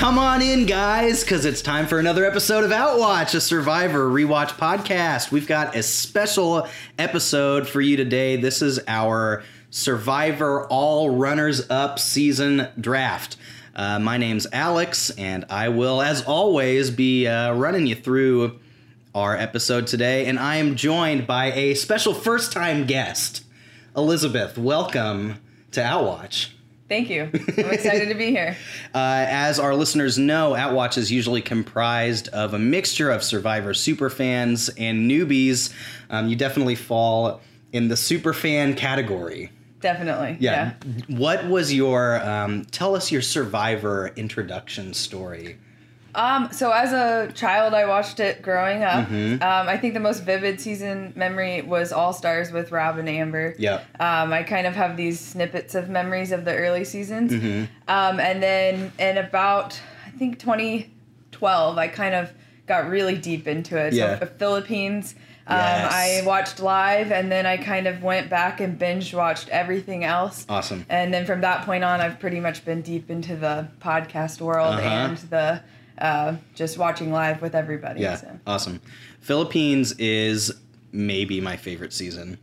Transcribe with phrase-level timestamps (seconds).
[0.00, 4.48] Come on in, guys, because it's time for another episode of Outwatch, a Survivor rewatch
[4.52, 5.30] podcast.
[5.30, 6.66] We've got a special
[6.98, 8.36] episode for you today.
[8.36, 13.36] This is our Survivor All Runners Up season draft.
[13.76, 18.58] Uh, my name's Alex, and I will, as always, be uh, running you through
[19.14, 20.24] our episode today.
[20.24, 23.44] And I am joined by a special first time guest,
[23.94, 24.56] Elizabeth.
[24.56, 25.40] Welcome
[25.72, 26.52] to Outwatch.
[26.90, 27.30] Thank you.
[27.56, 28.56] I'm excited to be here.
[28.92, 34.68] Uh, as our listeners know, Outwatch is usually comprised of a mixture of Survivor superfans
[34.76, 35.72] and newbies.
[36.10, 39.52] Um, you definitely fall in the superfan category.
[39.80, 40.36] Definitely.
[40.40, 40.74] Yeah.
[41.06, 45.58] What was your, um, tell us your Survivor introduction story?
[46.14, 49.10] Um, so as a child, I watched it growing up.
[49.10, 53.54] Um, I think the most vivid season memory was All Stars with Rob and Amber.
[53.58, 53.82] Yeah.
[53.98, 57.32] Um, I kind of have these snippets of memories of the early seasons.
[57.32, 57.64] Mm-hmm.
[57.88, 62.32] Um, and then in about, I think 2012, I kind of
[62.66, 63.92] got really deep into it.
[63.92, 64.18] Yeah.
[64.18, 65.14] So Philippines.
[65.46, 65.92] Um, Yes.
[65.92, 70.46] I watched live and then I kind of went back and binge watched everything else.
[70.48, 70.86] Awesome.
[70.88, 74.74] And then from that point on, I've pretty much been deep into the podcast world
[74.76, 74.86] Uh-huh.
[74.88, 75.60] and the
[76.00, 78.00] uh, just watching live with everybody.
[78.00, 78.16] Yeah.
[78.16, 78.40] So.
[78.46, 78.80] Awesome.
[79.20, 80.52] Philippines is
[80.92, 82.38] maybe my favorite season.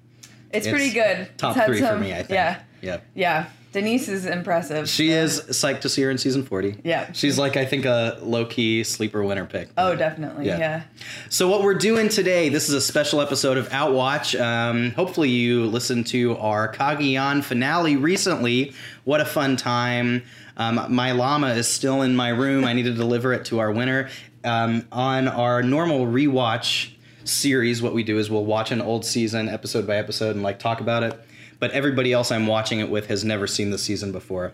[0.52, 1.30] It's, It's pretty good.
[1.38, 2.30] Top three for me, I think.
[2.32, 2.62] Yeah.
[2.82, 3.00] Yeah.
[3.16, 3.46] Yeah.
[3.72, 4.88] Denise is impressive.
[4.90, 6.78] She is psyched to see her in season 40.
[6.84, 7.12] Yeah.
[7.12, 9.70] She's like, I think, a low key sleeper winner pick.
[9.78, 10.48] Oh, definitely.
[10.48, 10.58] Yeah.
[10.58, 10.84] Yeah.
[11.30, 14.40] So what we're doing today, this is a special episode of Outwatch.
[14.40, 18.74] Um, hopefully you listened to our Cagayan finale recently.
[19.04, 20.24] What a fun time.
[20.56, 22.66] Um, my llama is still in my room.
[22.66, 24.10] I need to deliver it to our winner.
[24.44, 26.92] Um, on our normal rewatch
[27.26, 30.58] series, what we do is we'll watch an old season episode by episode and like
[30.58, 31.20] talk about it.
[31.60, 34.54] But everybody else I'm watching it with has never seen the season before.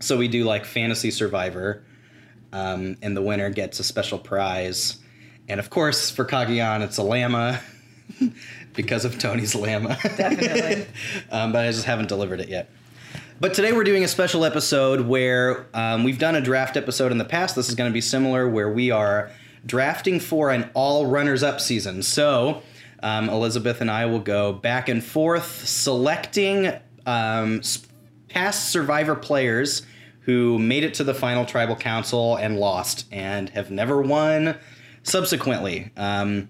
[0.00, 1.84] So we do like Fantasy Survivor,
[2.52, 4.98] um, and the winner gets a special prize.
[5.48, 7.60] And of course, for Cagayan, it's a llama
[8.74, 9.98] because of Tony's llama.
[10.02, 10.86] Definitely.
[11.30, 12.70] um, but I just haven't delivered it yet.
[13.40, 17.18] But today we're doing a special episode where um, we've done a draft episode in
[17.18, 17.56] the past.
[17.56, 19.30] This is going to be similar, where we are
[19.64, 22.02] drafting for an all runners up season.
[22.02, 22.62] So
[23.02, 26.72] um, Elizabeth and I will go back and forth selecting
[27.06, 27.62] um,
[28.28, 29.82] past Survivor players
[30.20, 34.56] who made it to the final tribal council and lost and have never won
[35.02, 35.90] subsequently.
[35.96, 36.48] Um,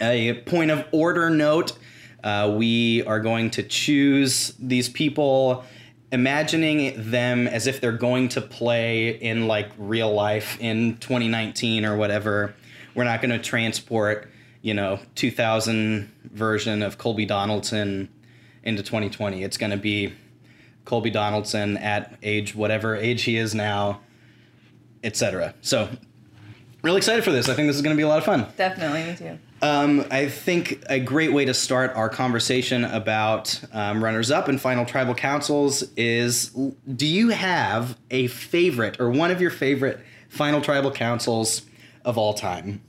[0.00, 1.78] a point of order note
[2.24, 5.64] uh, we are going to choose these people
[6.10, 11.96] imagining them as if they're going to play in like real life in 2019 or
[11.96, 12.54] whatever
[12.94, 14.30] we're not going to transport
[14.64, 18.08] you know 2000 version of colby donaldson
[18.62, 20.12] into 2020 it's going to be
[20.86, 24.00] colby donaldson at age whatever age he is now
[25.04, 25.86] etc so
[26.82, 28.46] really excited for this i think this is going to be a lot of fun
[28.56, 29.04] Definitely.
[29.04, 29.38] Me too.
[29.60, 34.58] um, I think a great way to start our conversation about um, runners up and
[34.58, 36.48] final tribal councils is
[36.96, 41.62] do you have a favorite or one of your favorite final tribal councils
[42.04, 42.80] of all time?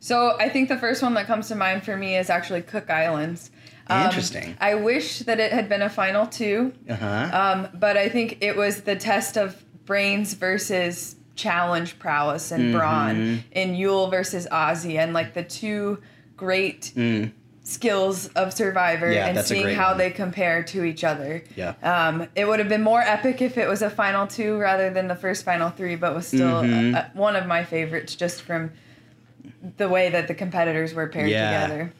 [0.00, 2.88] So I think the first one that comes to mind for me is actually Cook
[2.90, 3.50] Islands.
[3.86, 4.56] Um, Interesting.
[4.60, 6.72] I wish that it had been a final two.
[6.88, 7.30] Uh huh.
[7.32, 12.76] Um, but I think it was the test of brains versus challenge prowess and Mm-hmm.
[12.78, 16.00] brawn in Yul versus Ozzy, and like the two
[16.36, 16.92] great
[17.62, 19.14] skills of Survivor Mm.
[19.14, 19.98] Yeah, and seeing how one.
[19.98, 21.44] they compare to each other.
[21.56, 21.74] Yeah.
[21.82, 25.08] Um, it would have been more epic if it was a final two rather than
[25.08, 26.94] the first final three, but was still Mm-hmm.
[26.94, 28.70] uh, one of my favorites just from
[29.76, 31.62] the way that the competitors were paired Yeah.
[31.66, 31.92] together.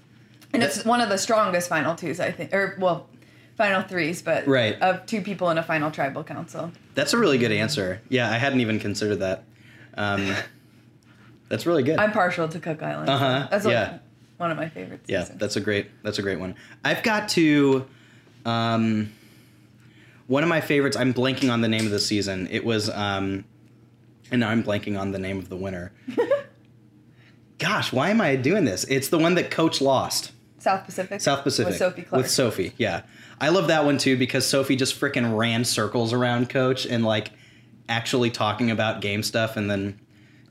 [0.52, 3.06] And it's one of the strongest final twos, I think, or well,
[3.56, 4.80] final threes, but Right.
[4.80, 6.72] of two people in a final tribal council.
[6.94, 8.00] That's a really good answer.
[8.08, 9.44] Yeah, I hadn't even considered that.
[9.96, 10.34] Um,
[11.48, 11.98] that's really good.
[11.98, 13.08] I'm partial to Cook Island.
[13.10, 13.98] Uh-huh, That's like yeah.
[14.38, 15.04] one of my favorites.
[15.08, 16.54] Yeah, that's a great that's a great one.
[16.84, 17.86] I've got to
[18.46, 19.12] um
[20.26, 22.48] one of my favorites, I'm blanking on the name of the season.
[22.50, 23.44] It was um
[24.30, 25.92] and now I'm blanking on the name of the winner.
[27.60, 28.84] Gosh, why am I doing this?
[28.84, 30.32] It's the one that coach lost.
[30.58, 31.20] South Pacific.
[31.20, 31.70] South Pacific.
[31.70, 32.22] With Sophie Clarke.
[32.22, 33.02] With Sophie, yeah.
[33.40, 37.30] I love that one too because Sophie just freaking ran circles around coach and like
[37.88, 39.98] actually talking about game stuff and then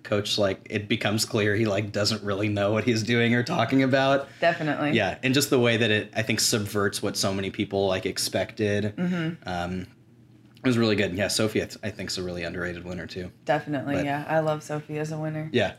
[0.01, 3.83] coach like it becomes clear he like doesn't really know what he's doing or talking
[3.83, 4.27] about.
[4.41, 4.91] Definitely.
[4.93, 8.05] Yeah, and just the way that it, I think, subverts what so many people like
[8.05, 8.95] expected.
[8.95, 9.47] Mm-hmm.
[9.47, 11.13] Um, it was really good.
[11.13, 13.31] Yeah, Sophie, I, th- I think, is a really underrated winner too.
[13.45, 13.95] Definitely.
[13.95, 14.25] But- yeah.
[14.27, 15.49] I love Sophie as a winner.
[15.53, 15.73] Yeah.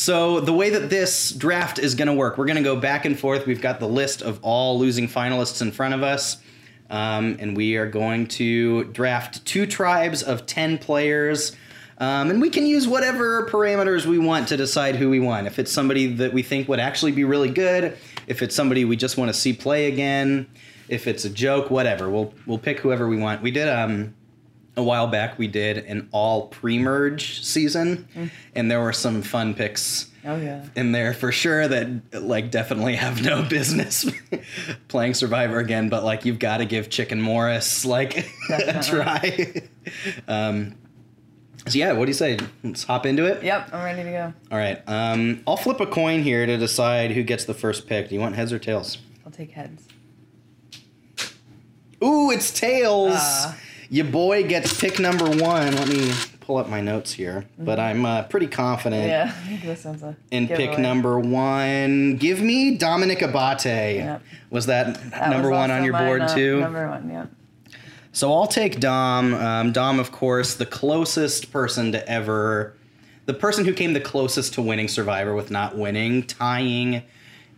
[0.00, 3.04] So the way that this draft is going to work, we're going to go back
[3.04, 3.46] and forth.
[3.46, 6.38] We've got the list of all losing finalists in front of us,
[6.88, 11.54] um, and we are going to draft two tribes of ten players.
[11.98, 15.46] Um, and we can use whatever parameters we want to decide who we want.
[15.46, 18.96] If it's somebody that we think would actually be really good, if it's somebody we
[18.96, 20.46] just want to see play again,
[20.88, 22.08] if it's a joke, whatever.
[22.08, 23.42] We'll we'll pick whoever we want.
[23.42, 24.14] We did um
[24.80, 28.08] a while back we did an all pre-merge season
[28.54, 30.66] and there were some fun picks Oh yeah.
[30.76, 31.88] in there for sure that
[32.22, 34.04] like definitely have no business
[34.88, 38.18] playing Survivor again, but like you've got to give Chicken Morris like
[38.50, 39.62] a try.
[40.28, 40.74] um,
[41.66, 42.38] so yeah, what do you say?
[42.62, 43.42] Let's hop into it.
[43.42, 44.32] Yep, I'm ready to go.
[44.52, 44.82] All right.
[44.86, 48.08] Um, I'll flip a coin here to decide who gets the first pick.
[48.10, 48.98] Do you want heads or tails?
[49.24, 49.86] I'll take heads.
[52.02, 53.12] Ooh, it's tails.
[53.16, 53.56] Ah.
[53.92, 55.74] Your boy gets pick number one.
[55.74, 59.02] Let me pull up my notes here, but I'm uh, pretty confident.
[59.02, 59.08] Mm-hmm.
[59.10, 60.80] Yeah, I think this one's a in pick giveaway.
[60.82, 62.16] number one.
[62.16, 63.96] Give me Dominic Abate.
[63.96, 64.22] Yep.
[64.50, 66.60] Was that, That number was one on also your mine, board uh, too?
[66.60, 67.26] Number one, yeah.
[68.12, 69.34] So I'll take Dom.
[69.34, 72.76] Um, Dom, of course, the closest person to ever,
[73.26, 77.02] the person who came the closest to winning Survivor with not winning, tying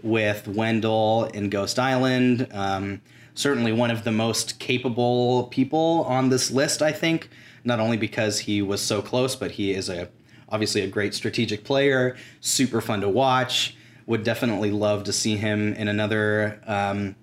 [0.03, 2.49] with Wendell in Ghost Island.
[2.53, 3.03] Um,
[3.35, 7.31] certainly one of the most capable people on this list, I think.
[7.65, 10.09] Not only because he was so close, but he is a
[10.49, 13.77] obviously a great strategic player, super fun to watch.
[14.07, 17.15] Would definitely love to see him in another um,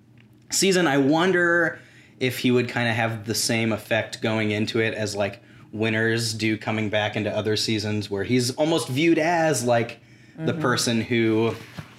[0.49, 0.87] season.
[0.87, 1.79] I wonder
[2.19, 5.41] if he would kind of have the same effect going into it as like
[5.71, 9.99] winners do coming back into other seasons where he's almost viewed as like
[10.37, 11.53] the person who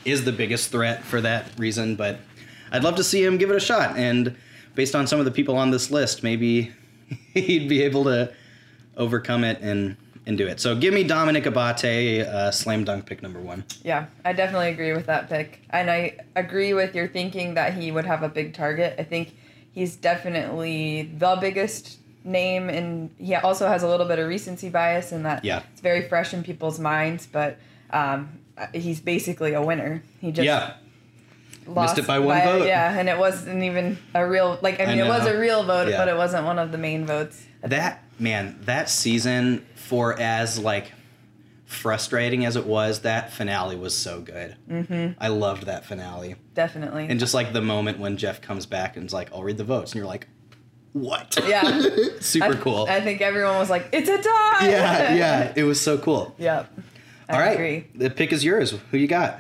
[0.05, 2.19] is the biggest threat for that reason but
[2.73, 4.37] i'd love to see him give it a shot and
[4.75, 6.71] based on some of the people on this list maybe
[7.35, 8.33] he'd be able to
[8.97, 9.97] overcome it and
[10.27, 14.07] and do it so give me dominic abate uh, slam dunk pick number one Yeah,
[14.25, 15.61] I definitely agree with that pick.
[15.71, 18.95] And I agree with your thinking that he would have a big target.
[18.99, 19.35] I think
[19.73, 25.11] he's definitely the biggest name and he also has a little bit of recency bias
[25.11, 25.63] in that Yeah.
[25.73, 27.57] it's very fresh in people's minds, but
[27.91, 28.29] um,
[28.75, 30.03] he's basically a winner.
[30.21, 30.75] He just yeah
[31.67, 32.67] lost it by one vote.
[32.67, 35.89] Yeah, and it wasn't even a real like I mean it was a real vote,
[35.89, 35.99] Yeah.
[35.99, 37.45] but it wasn't one of the main votes.
[37.63, 40.93] that man that season for as like
[41.67, 45.13] frustrating as it was that finale was so good mm-hmm.
[45.21, 47.07] i loved that finale Definitely.
[47.09, 49.63] and just like the moment when jeff comes back and is like i'll read the
[49.65, 50.27] votes and you're like
[50.93, 51.81] what yeah.
[52.21, 55.81] super I, cool I think everyone was like, "It's a tie." yeah yeah it was
[55.81, 56.73] so cool Yep.
[57.29, 57.87] I all right agree.
[57.95, 59.39] the pick is yours who you got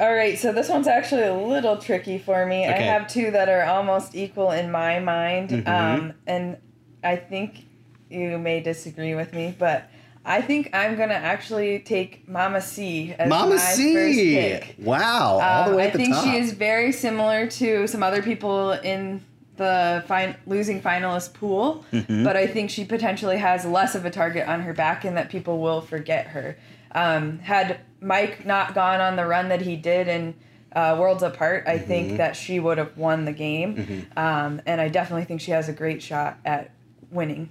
[0.00, 2.66] All right, so this one's actually a little tricky for me.
[2.66, 5.68] I have two that are almost equal in my mind, Mhm.
[5.68, 6.56] um, and
[7.04, 7.66] I think
[8.08, 9.84] you may disagree with me, but
[10.24, 14.74] I think I'm gonna actually take Mama C as mama my first c pick.
[14.78, 18.02] wow all the Um, way I the think top she is very similar to some
[18.02, 19.20] other people in
[19.58, 22.24] the fin- losing finalist pool, Mhm.
[22.24, 25.28] but I think she potentially has less of a target on her back and that
[25.28, 26.56] people will forget her.
[26.94, 30.34] Um, had Mike not gone on the run that he did in
[30.72, 31.86] uh, Worlds Apart, I Mhm.
[31.86, 33.74] think that she would have won the game.
[34.14, 34.16] Mhm.
[34.16, 36.70] Um, and I definitely think she has a great shot at
[37.10, 37.48] winning.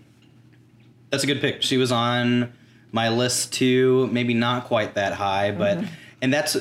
[1.10, 1.62] That's a good pick.
[1.62, 2.54] She was on
[2.94, 5.88] my list too, maybe not quite that high, but Mm-hmm.
[6.22, 6.58] and that's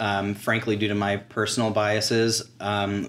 [0.00, 2.42] um, frankly due to my personal biases.
[2.58, 3.08] Um,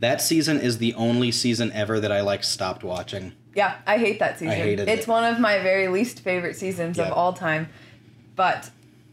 [0.00, 3.32] that season is the only season ever that I like stopped watching.
[3.54, 4.56] Yeah, I hate that season.
[4.56, 5.08] hated it's it.
[5.08, 7.68] one of my very least favorite seasons of all time.
[8.34, 8.70] But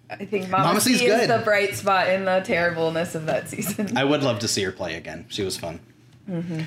[0.09, 1.29] I think Mama, Mama C is good.
[1.29, 3.95] the bright spot in the terribleness of that season.
[3.97, 5.25] I would love to see her play again.
[5.29, 5.79] She was fun.
[6.29, 6.61] Mm-hmm.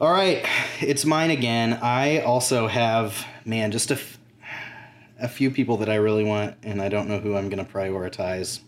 [0.00, 0.44] All right,
[0.80, 1.78] it's mine again.
[1.82, 4.18] I also have man, just a, f-
[5.20, 7.70] a few people that I really want, and I don't know who I'm going to
[7.70, 8.60] prioritize.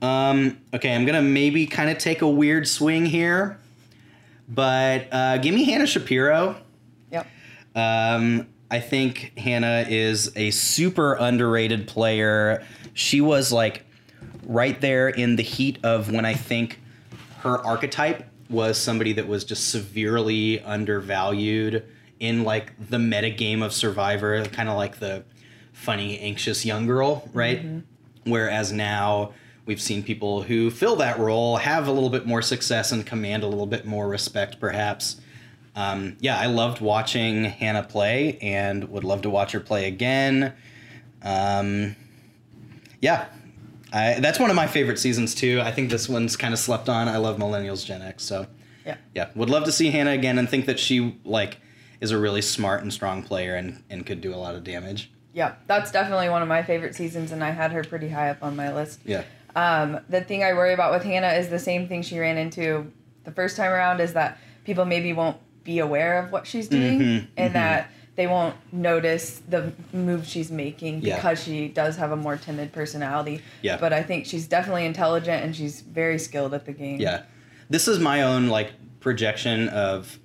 [0.00, 3.58] Um, okay, I'm gonna maybe kind of take a weird swing here,
[4.48, 6.56] but uh, give me Hannah Shapiro.
[7.10, 7.26] yep.
[7.74, 12.64] Um, I think Hannah is a super underrated player.
[12.92, 13.84] She was like
[14.44, 16.80] right there in the heat of when I think
[17.40, 21.84] her archetype was somebody that was just severely undervalued
[22.20, 25.24] in like the meta game of Survivor, kind of like the
[25.72, 27.64] funny, anxious young girl, right?
[27.64, 28.30] Mm-hmm.
[28.30, 29.32] Whereas now
[29.66, 33.42] we've seen people who fill that role have a little bit more success and command
[33.42, 35.20] a little bit more respect, perhaps.
[35.78, 40.52] Um, yeah, I loved watching Hannah play and would love to watch her play again.
[41.22, 41.94] Um,
[43.00, 43.26] yeah,
[43.92, 45.60] I, that's one of my favorite seasons too.
[45.62, 47.06] I think this one's kind of slept on.
[47.06, 48.48] I love Millennials Gen X, so
[48.84, 48.96] Yeah.
[49.14, 51.58] yeah, would love to see Hannah again and think that she like
[52.00, 55.12] is a really smart and strong player and, and could do a lot of damage.
[55.32, 58.42] Yeah, That's definitely one of my favorite seasons, and I had her pretty high up
[58.42, 58.98] on my list.
[59.04, 59.22] Yeah.
[59.54, 62.90] Um, the thing I worry about with Hannah is the same thing she ran into
[63.22, 65.36] the first time around is that people maybe won't
[65.68, 67.52] be aware of what she's doing Mhm, and mhm.
[67.52, 71.16] that they won't notice the move she's making Yeah.
[71.16, 73.42] because she does have a more timid personality.
[73.62, 73.76] Yeah.
[73.76, 76.98] But I think she's definitely intelligent and she's very skilled at the game.
[77.00, 77.22] Yeah.
[77.70, 80.18] This is my own like projection of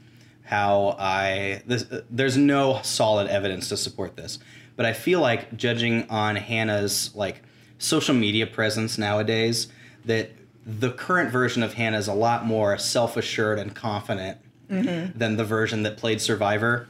[0.46, 4.40] how I this uh, there's no solid evidence to support this.
[4.78, 7.44] But I feel like judging on Hannah's like
[7.78, 9.68] social media presence nowadays
[10.06, 10.32] that
[10.66, 14.38] the current version of Hannah is a lot more self-assured and confident
[14.82, 16.88] than the version that played Survivor.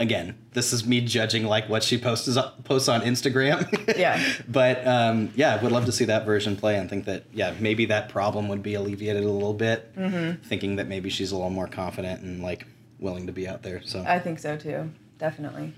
[0.00, 3.68] Again, this is me judging like what she posts posts on Instagram.
[3.96, 4.20] Yeah.
[4.48, 7.86] but um, yeah, would love to see that version play and think that yeah maybe
[7.86, 9.94] that problem would be alleviated a little bit.
[9.94, 10.42] Mm-hmm.
[10.42, 12.66] Thinking that maybe she's a little more confident and like
[12.98, 13.82] willing to be out there.
[13.84, 14.90] So I think so too.
[15.18, 15.72] Definitely.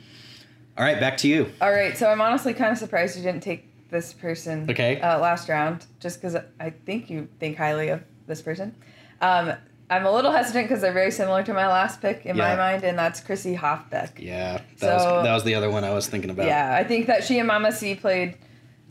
[0.78, 1.52] all right, back to you.
[1.60, 4.68] All right, so I'm honestly kind of surprised you didn't take this person.
[4.70, 4.98] Okay.
[4.98, 8.74] Uh, last round, just because I think you think highly of this person.
[9.20, 9.52] Um,
[9.88, 12.82] I'm a little hesitant because they're very similar to my last pick in my mind,
[12.82, 14.18] and that's Chrissy Hofbeck.
[14.18, 16.46] Yeah, that So- was that was the other one I was thinking about.
[16.46, 18.36] Yeah, I think that she and Mama C played.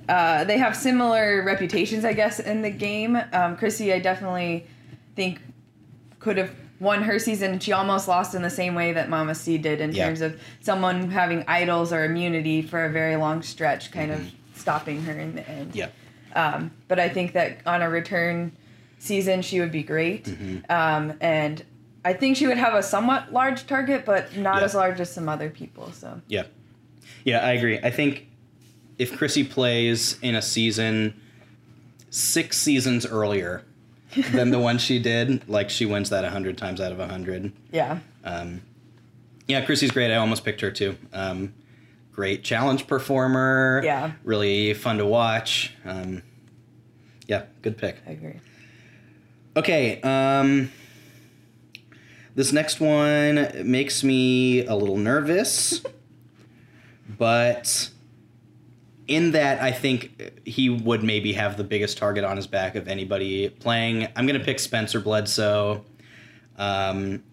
[0.08, 3.18] Uh, they have similar reputations, I guess, in the game.
[3.34, 4.68] Um, Chrissy, I definitely
[5.16, 5.42] think
[6.20, 7.60] could have won her season.
[7.60, 10.06] She almost lost in the same way that Mama C did in Yeah.
[10.06, 15.02] terms of someone having idols or immunity for a very long stretch, kind of stopping
[15.04, 15.70] her in the end.
[15.74, 15.78] Mm-hmm.
[15.80, 15.88] Yeah.
[16.36, 18.52] Um, but I think that on a return
[19.06, 20.26] season, she would be great.
[20.26, 20.72] Mm-hmm.
[20.72, 21.64] Um, and
[22.04, 24.66] I think she would have a somewhat large target, but not Yeah.
[24.66, 25.92] as large as some other people.
[25.92, 26.44] So Yeah.
[27.24, 27.80] Yeah, I agree.
[27.80, 28.28] I think
[28.98, 31.20] if Chrissy plays in a season
[32.10, 33.64] six seasons earlier
[34.32, 37.52] than the one she did, like she wins that 100 times out of 100.
[37.72, 38.62] yeah, Um,
[39.48, 40.12] yeah, Chrissy's great.
[40.12, 40.98] I almost picked her too.
[41.14, 41.54] Um,
[42.14, 43.82] great challenge performer.
[43.84, 44.12] Yeah.
[44.24, 45.74] Really fun to watch.
[45.84, 46.22] Um,
[47.28, 47.98] yeah, good pick.
[48.08, 48.40] I agree.
[49.56, 50.02] Okay.
[50.02, 50.72] Um,
[52.36, 55.82] this next one makes me a little nervous,
[57.18, 57.90] but
[59.08, 62.88] in that I think he would maybe have the biggest target on his back of
[62.88, 64.08] anybody playing.
[64.16, 65.86] I'm gonna pick Spencer Bledsoe.
[66.58, 67.24] Um,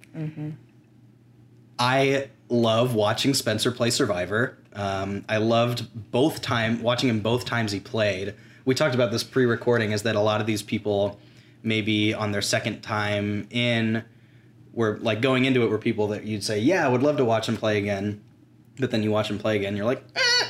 [1.79, 4.59] I love watching Spencer play Survivor.
[4.75, 8.35] Um, I loved both time watching him both times he played.
[8.65, 9.93] We talked about this pre-recording.
[9.93, 11.19] Is that a lot of these people,
[11.63, 14.05] maybe on their second time in,
[14.73, 17.25] were like going into it were people that you'd say, yeah, I would love to
[17.25, 18.23] watch him play again,
[18.79, 20.47] but then you watch him play again, you're like, eh,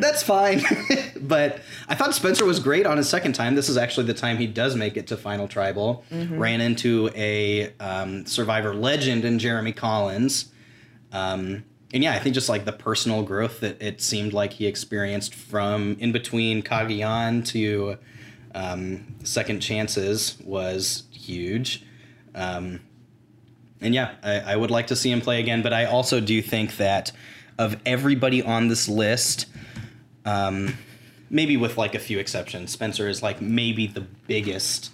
[0.00, 0.62] that's fine.
[1.20, 3.54] but I thought Spencer was great on his second time.
[3.54, 6.04] This is actually the time he does make it to Final Tribal.
[6.38, 10.50] Ran into a um, Survivor legend in Jeremy Collins.
[11.12, 11.64] Um,
[11.94, 15.34] and yeah, I think just like the personal growth that it seemed like he experienced
[15.34, 17.98] from in between Cagayan to
[18.54, 21.84] um, Second Chances was huge.
[22.34, 22.80] Um,
[23.80, 26.40] and yeah, I, I would like to see him play again, but I also do
[26.40, 27.12] think that
[27.58, 29.46] of everybody on this list,
[30.24, 30.76] um,
[31.30, 34.90] maybe with like a few exceptions, Spencer is like maybe the biggest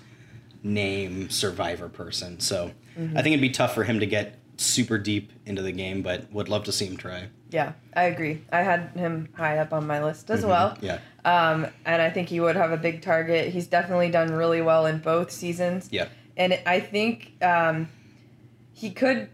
[0.62, 2.40] name survivor person.
[2.40, 2.72] So
[3.16, 6.32] I think it'd be tough for him to get super deep into the game, but
[6.32, 7.28] would love to see him try.
[7.50, 8.42] Yeah, I agree.
[8.52, 10.76] I had him high up on my list as well.
[10.80, 10.98] Yeah.
[11.24, 13.48] Um, and I think he would have a big target.
[13.52, 15.88] He's definitely done really well in both seasons.
[15.90, 16.08] Yeah.
[16.36, 17.88] And I think um,
[18.72, 19.28] he could.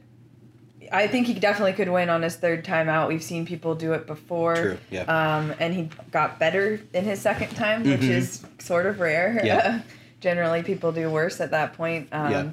[0.93, 3.09] I think he definitely could win on his third time out.
[3.09, 4.55] We've seen people do it before.
[4.55, 5.03] True, yeah.
[5.03, 8.11] Um, and he got better in his second time, which Mhm.
[8.11, 9.41] is sort of rare.
[9.43, 9.81] Yeah.
[10.21, 12.09] Generally, people do worse at that point.
[12.13, 12.51] Um, Yeah.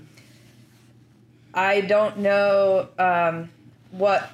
[1.54, 3.50] I don't know um,
[3.92, 4.30] what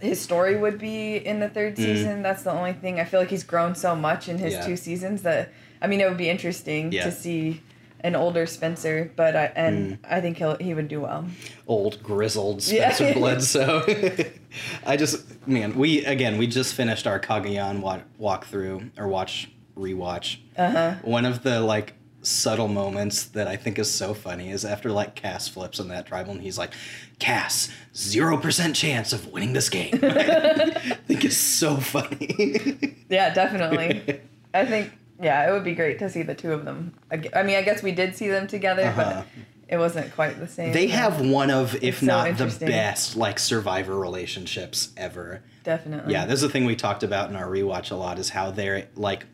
[0.00, 1.84] his story would be in the third Mm.
[1.84, 2.22] season.
[2.22, 3.00] That's the only thing.
[3.00, 4.66] I feel like he's grown so much in his Yeah.
[4.66, 5.50] two seasons that
[5.82, 7.04] I mean it would be interesting Yeah.
[7.04, 7.60] to see
[8.00, 9.98] an older Spencer, but I and Mm.
[10.08, 11.26] I think he'll he would do well.
[11.66, 12.92] Old grizzled Yeah.
[12.92, 14.24] Spencer Bledsoe.
[14.86, 20.38] I just man, we again we just finished our Cagayan wa- walkthrough or watch rewatch.
[20.56, 20.94] Uh huh.
[21.02, 25.14] One of the like subtle moments that I think is so funny is after like
[25.14, 26.70] Cass flips on that tribal and he's like,
[27.18, 29.98] Cass, zero percent chance of winning this game.
[30.02, 32.94] I think it's so funny.
[33.10, 34.20] Yeah, definitely.
[34.52, 36.92] I think yeah, it would be great to see the two of them.
[37.10, 39.22] I mean, I guess we did see them together, Uh-huh.
[39.24, 39.26] but
[39.66, 40.72] it wasn't quite the same.
[40.74, 45.42] they have one of, if It's so not the best, like survivor relationships ever.
[45.64, 46.12] definitely.
[46.12, 48.50] Yeah, this is the thing we talked about in our rewatch a lot is how
[48.50, 49.24] they're like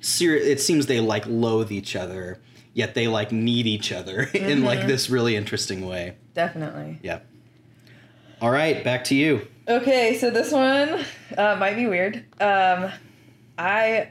[0.00, 2.40] ser- it seems they like loathe each other,
[2.72, 6.16] yet they like need each other in like this really interesting way.
[6.34, 6.98] Definitely.
[7.02, 7.20] Yeah.
[8.40, 9.46] All right, back to you.
[9.68, 11.04] Okay, so this one
[11.36, 12.24] uh, might be weird.
[12.40, 12.90] Um,
[13.58, 14.08] I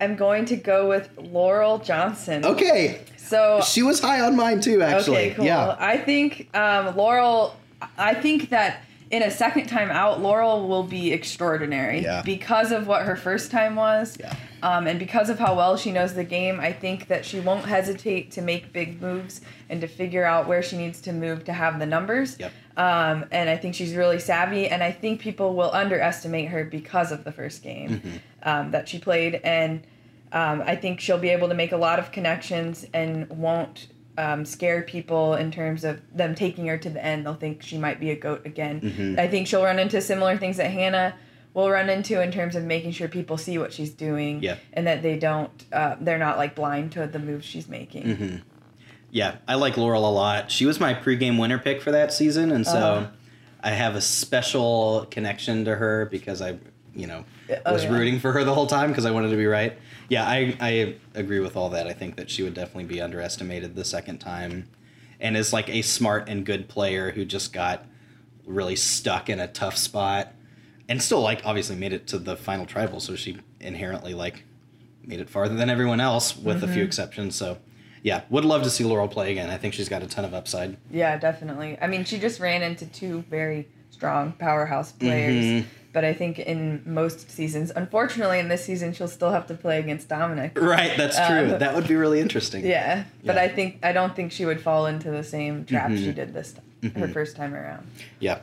[0.00, 2.44] am going to go with Laurel Johnson.
[2.44, 3.04] Okay.
[3.16, 5.16] So She was high on mine too, actually.
[5.16, 5.44] okay, cool.
[5.44, 5.76] Yeah.
[5.78, 7.56] I think um, Laurel.
[7.96, 12.22] I think that in a second time out, Laurel will be extraordinary Yeah.
[12.24, 14.16] because of what her first time was.
[14.20, 14.34] Yeah.
[14.62, 17.64] Um, and because of how well she knows the game, I think that she won't
[17.64, 21.52] hesitate to make big moves and to figure out where she needs to move to
[21.52, 22.36] have the numbers.
[22.38, 22.52] Yep.
[22.76, 27.10] Um, and I think she's really savvy, and I think people will underestimate her because
[27.12, 28.16] of the first game Mm-hmm.
[28.42, 29.36] um, that she played.
[29.44, 29.84] And
[30.32, 33.86] um, I think she'll be able to make a lot of connections and won't
[34.18, 37.24] um, scare people in terms of them taking her to the end.
[37.24, 38.80] They'll think she might be a goat again.
[38.80, 39.18] Mm-hmm.
[39.20, 41.14] I think she'll run into similar things that Hannah
[41.54, 44.56] will run into in terms of making sure people see what she's doing Yeah.
[44.74, 48.02] and that they don't, uh, they're not like blind to the moves she's making.
[48.04, 48.36] Mm-hmm.
[49.10, 50.50] Yeah, I like Laurel a lot.
[50.50, 53.06] She was my pregame winner pick for that season, and so Uh-huh.
[53.62, 56.58] I have a special connection to her because I,
[56.94, 57.24] you know,
[57.64, 57.92] Oh, was yeah.
[57.92, 59.78] rooting for her the whole time because I wanted to be right.
[60.08, 61.86] Yeah, I, I agree with all that.
[61.86, 64.68] I think that she would definitely be underestimated the second time,
[65.20, 67.84] and is like a smart and good player who just got
[68.46, 70.32] really stuck in a tough spot,
[70.88, 73.00] and still like obviously made it to the final tribal.
[73.00, 74.44] So she inherently like
[75.04, 76.74] made it farther than everyone else with a Mm-hmm.
[76.74, 77.34] few exceptions.
[77.34, 77.58] So
[78.02, 79.50] yeah, would love to see Laurel play again.
[79.50, 80.76] I think she's got a ton of upside.
[80.90, 81.76] Yeah, definitely.
[81.82, 85.44] I mean, she just ran into two very strong powerhouse players.
[85.44, 85.64] Mhm.
[85.92, 89.78] But I think in most seasons, unfortunately, in this season, she'll still have to play
[89.78, 90.58] against Dominic.
[90.60, 91.52] Right, that's true.
[91.54, 92.64] Um, that would be really interesting.
[92.64, 93.42] Yeah, but Yeah.
[93.42, 95.98] I think I don't think she would fall into the same trap Mhm.
[96.04, 96.54] she did this
[96.94, 97.86] her first time around.
[98.20, 98.38] Yeah.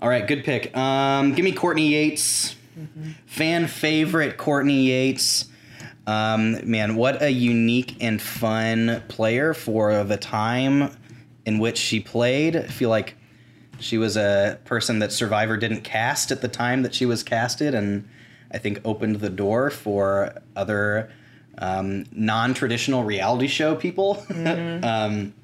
[0.00, 0.76] All right, good pick.
[0.76, 2.54] Um, give me Courtney Yates.
[3.26, 5.46] Fan favorite Courtney Yates.
[6.06, 10.90] Um, man, what a unique and fun player for the time
[11.44, 12.56] in which she played.
[12.56, 13.16] I feel like
[13.80, 17.74] she was a person that Survivor didn't cast at the time that she was casted,
[17.74, 18.08] and
[18.50, 21.10] I think opened the door for other
[21.58, 24.24] um, non traditional reality show people.
[24.30, 25.34] um,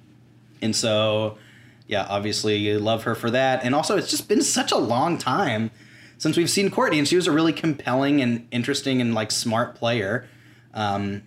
[0.63, 1.39] and so,
[1.87, 3.65] yeah, obviously, you love her for that.
[3.65, 5.71] And also, it's just been such a long time
[6.19, 9.75] since we've seen Courtney, and she was a really compelling and interesting and like smart
[9.75, 10.27] player.
[10.73, 11.23] Um,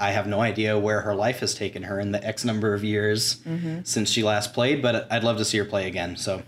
[0.00, 2.84] I have no idea where her life has taken her in the X number of
[2.84, 3.40] years
[3.84, 6.16] since she last played, but I'd love to see her play again.
[6.16, 6.42] So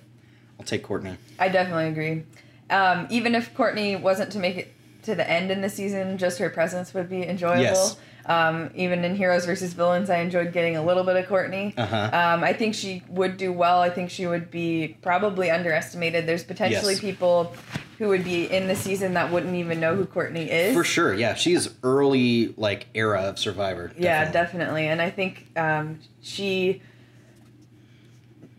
[0.59, 1.17] I'll take Courtney.
[1.39, 2.23] I definitely agree.
[2.71, 6.39] Um, even if Courtney wasn't to make it to the end in the season, just
[6.39, 7.63] her presence would be enjoyable.
[7.63, 7.97] Yes.
[8.27, 11.75] Um, even in Heroes versus Villains, I enjoyed getting a little bit of Courtney.
[11.77, 12.11] Uh-huh.
[12.13, 13.81] Um, I think she would do well.
[13.81, 16.27] I think she would be probably underestimated.
[16.27, 17.01] There's potentially Yes.
[17.01, 17.55] people
[18.01, 20.75] who would be in the season that wouldn't even know who Courtney is.
[20.75, 23.93] For sure, yeah, she's early like era of Survivor.
[23.97, 24.87] Yeah, definitely.
[24.89, 26.81] And I think um, she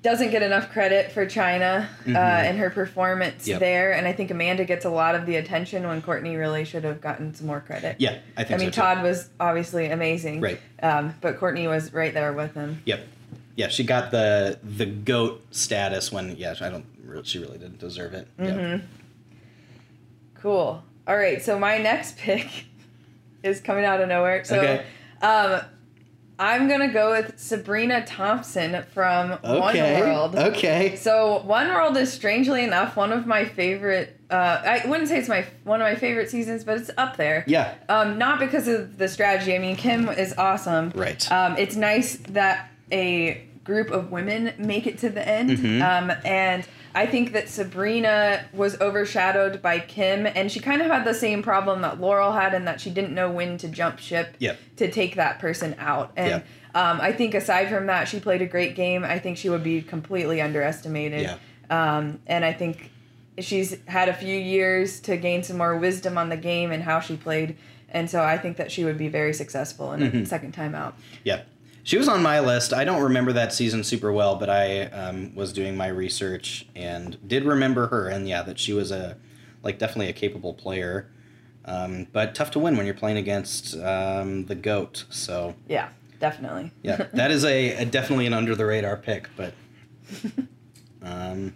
[0.04, 3.50] doesn't get enough credit for China uh, and her performance Mm-hmm.
[3.52, 3.60] Yep.
[3.60, 3.94] there.
[3.94, 7.02] And I think Amanda gets a lot of the attention when Courtney really should have
[7.02, 7.96] gotten some more credit.
[7.98, 8.82] Yeah, I think I mean, so.
[8.82, 10.42] Todd was obviously amazing.
[10.42, 10.60] Right.
[10.84, 12.84] Um, but Courtney was right there with him.
[12.86, 13.08] Yep.
[13.56, 16.86] Yeah, she got the the goat status when yeah, I don't
[17.24, 18.28] she really didn't deserve it.
[18.38, 18.86] Mm-hmm.
[20.42, 20.84] Cool.
[21.08, 21.42] All right.
[21.42, 22.48] So my next pick
[23.44, 24.44] is coming out of nowhere.
[24.44, 24.86] So Okay.
[25.22, 25.62] um,
[26.40, 30.00] I'm going to go with Sabrina Thompson from Okay.
[30.00, 30.36] One World.
[30.36, 30.96] Okay.
[30.96, 34.20] So One World is strangely enough one of my favorite.
[34.32, 37.44] Uh, I wouldn't say it's my one of my favorite seasons, but it's up there.
[37.48, 37.76] Yeah.
[37.90, 39.54] Um, not because of the strategy.
[39.56, 40.92] I mean, Kim is awesome.
[40.96, 41.30] Right.
[41.32, 45.50] Um, it's nice that a group of women make it to the end.
[45.52, 45.82] Mhm.
[45.82, 51.06] Um, and I think that Sabrina was overshadowed by Kim, and she kind of had
[51.06, 54.36] the same problem that Laurel had, in that she didn't know when to jump ship
[54.40, 54.58] Yep.
[54.78, 56.12] to take that person out.
[56.18, 56.46] And Yep.
[56.76, 59.04] um, I think aside from that, she played a great game.
[59.04, 61.22] I think she would be completely underestimated.
[61.22, 61.38] Yeah.
[61.70, 62.92] Um, and I think
[63.40, 67.00] she's had a few years to gain some more wisdom on the game and how
[67.00, 67.56] she played.
[67.90, 70.18] And so I think that she would be very successful in Mm-hmm.
[70.24, 70.96] a second time out.
[71.24, 71.42] Yeah.
[71.84, 72.74] She was on my list.
[72.74, 77.18] I don't remember that season super well, but I um, was doing my research and
[77.28, 78.08] did remember her.
[78.08, 79.18] And yeah, that she was a,
[79.64, 81.10] like, definitely a capable player.
[81.66, 85.06] Um, but tough to win when you're playing against um, the GOAT.
[85.10, 85.90] So Yeah,
[86.20, 86.72] definitely.
[86.84, 89.54] yeah, that is a, a definitely an under the radar pick, but
[91.04, 91.54] um,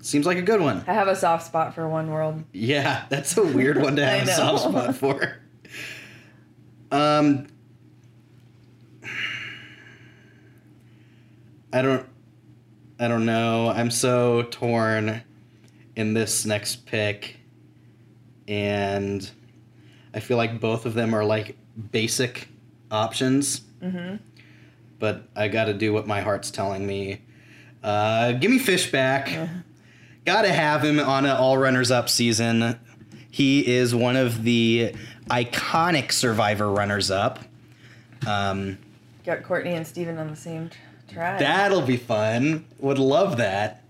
[0.00, 0.84] seems like a good one.
[0.86, 2.42] I have a soft spot for One World.
[2.52, 5.36] Yeah, that's a weird one to have a soft spot for.
[6.92, 7.46] Um,
[11.72, 12.06] I don't,
[12.98, 13.68] I don't know.
[13.68, 15.22] I'm so torn
[15.96, 17.36] in this next pick,
[18.48, 19.28] and
[20.14, 21.56] I feel like both of them are like
[21.92, 22.48] basic
[22.90, 23.60] options.
[23.82, 24.16] Mm-hmm.
[24.98, 27.22] But I got to do what my heart's telling me.
[27.82, 29.62] Uh, give me fish Fishbach.
[30.26, 32.78] Gotta have him on an all runners up season.
[33.30, 34.94] He is one of the
[35.30, 37.38] iconic Survivor runners up.
[38.26, 38.76] Um,
[39.24, 40.68] Got Courtney and Steven on the same
[41.10, 41.38] t- track.
[41.38, 42.64] that'll be fun.
[42.78, 43.84] Would love that.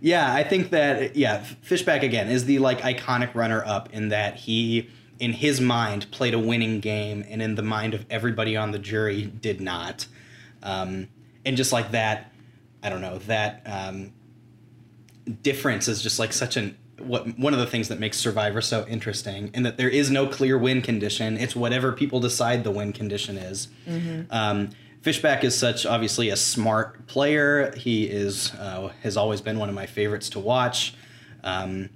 [0.00, 4.36] Yeah, I think that yeah, Fishbach again is the like iconic runner up in that
[4.36, 8.72] he in his mind played a winning game and in the mind of everybody on
[8.72, 10.06] the jury did not.
[10.62, 11.08] Um,
[11.44, 12.32] and just like that,
[12.82, 14.12] I don't know, that um,
[15.42, 18.86] difference is just like such an what one of the things that makes Survivor so
[18.86, 21.36] interesting, and that there is no clear win condition.
[21.36, 23.68] It's whatever people decide the win condition is.
[24.30, 24.70] Um,
[25.04, 27.74] Fishbach is such obviously a smart player.
[27.76, 30.94] He is uh, has always been one of my favorites to watch.
[31.42, 31.90] Um,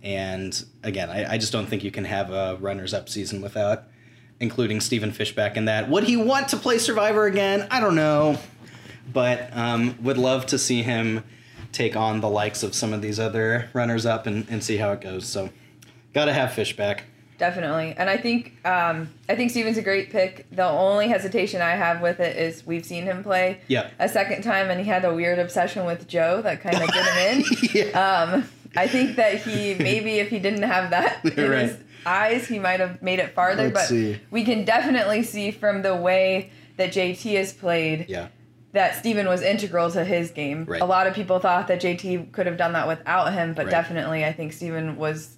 [0.00, 3.84] and again, I, I just don't think you can have a runners up season without
[4.38, 5.88] including Stephen Fishbach in that.
[5.88, 7.66] Would he want to play Survivor again?
[7.68, 8.38] I don't know,
[9.12, 11.24] but um, would love to see him
[11.72, 14.92] take on the likes of some of these other runners up and, and see how
[14.92, 15.26] it goes.
[15.26, 15.50] So,
[16.12, 17.00] gotta have Fishbach.
[17.38, 20.46] Definitely, and I think um, I think Steven's a great pick.
[20.52, 23.90] The only hesitation I have with it is we've seen him play Yeah.
[23.98, 27.04] a second time, and he had a weird obsession with Joe that kind of did
[27.04, 27.44] him in.
[27.74, 28.22] yeah.
[28.32, 31.62] Um, I think that he maybe if he didn't have that in Right.
[31.62, 33.64] his eyes, he might have made it farther.
[33.64, 34.20] Let's but see.
[34.30, 38.28] we can definitely see from the way that JT has played yeah.
[38.72, 40.64] that Steven was integral to his game.
[40.64, 40.80] Right.
[40.80, 43.70] A lot of people thought that JT could have done that without him, but Right.
[43.70, 45.36] definitely I think Steven was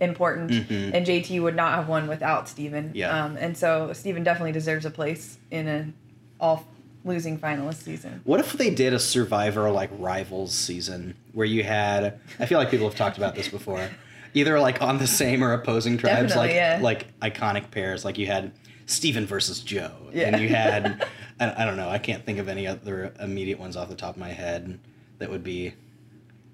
[0.00, 0.90] important Mhm.
[0.94, 2.90] and JT would not have won without Steven.
[2.94, 3.24] Yeah.
[3.24, 5.94] Um, and so Steven definitely deserves a place in an
[6.40, 6.66] all
[7.04, 8.20] losing finalist season.
[8.24, 12.18] What if they did a Survivor like Rivals season where you had?
[12.40, 13.88] I feel like people have talked about this before.
[14.34, 16.78] Either like on the same or opposing tribes, Definitely, like yeah.
[16.82, 18.04] like iconic pairs.
[18.04, 18.50] Like you had
[18.86, 20.28] Steven versus Joe, Yeah.
[20.28, 21.04] and you had
[21.40, 21.88] I, I don't know.
[21.88, 24.78] I can't think of any other immediate ones off the top of my head
[25.18, 25.72] that would be.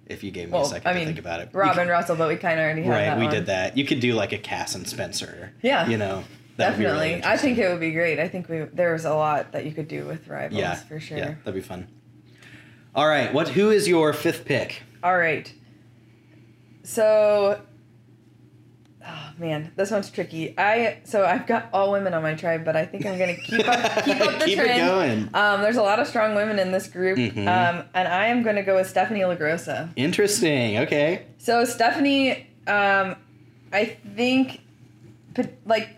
[0.06, 2.28] If you gave me a second I to mean, think about it, Robin Russell, but
[2.28, 2.96] we kind of already had that.
[2.96, 3.04] right?
[3.06, 3.34] that We one.
[3.34, 3.76] did that.
[3.78, 5.52] You could do like a Cass and Spencer.
[5.62, 5.88] Yeah.
[5.88, 6.24] you know.
[6.56, 7.24] that would be really Definitely.
[7.32, 8.18] I think it would be great.
[8.18, 11.16] I think we there's a lot that you could do with rivals Yeah, for sure.
[11.18, 11.88] Yeah, that'd be fun.
[12.94, 13.48] All right, what?
[13.48, 14.82] Who is your fifth pick?
[15.02, 15.50] All right.
[16.82, 17.60] So,
[19.06, 20.54] oh man, this one's tricky.
[20.58, 23.66] I so I've got all women on my tribe, but I think I'm gonna keep
[23.68, 24.86] up keep up the Keep it trend.
[24.88, 25.30] going.
[25.34, 27.46] Um, there's a lot of strong women in this group, Mhm.
[27.48, 29.90] um, and I am gonna go with Stephanie LaGrossa.
[29.96, 30.78] Interesting.
[30.78, 31.22] Okay.
[31.38, 33.16] So Stephanie, um,
[33.72, 33.84] I
[34.16, 34.60] think,
[35.64, 35.88] like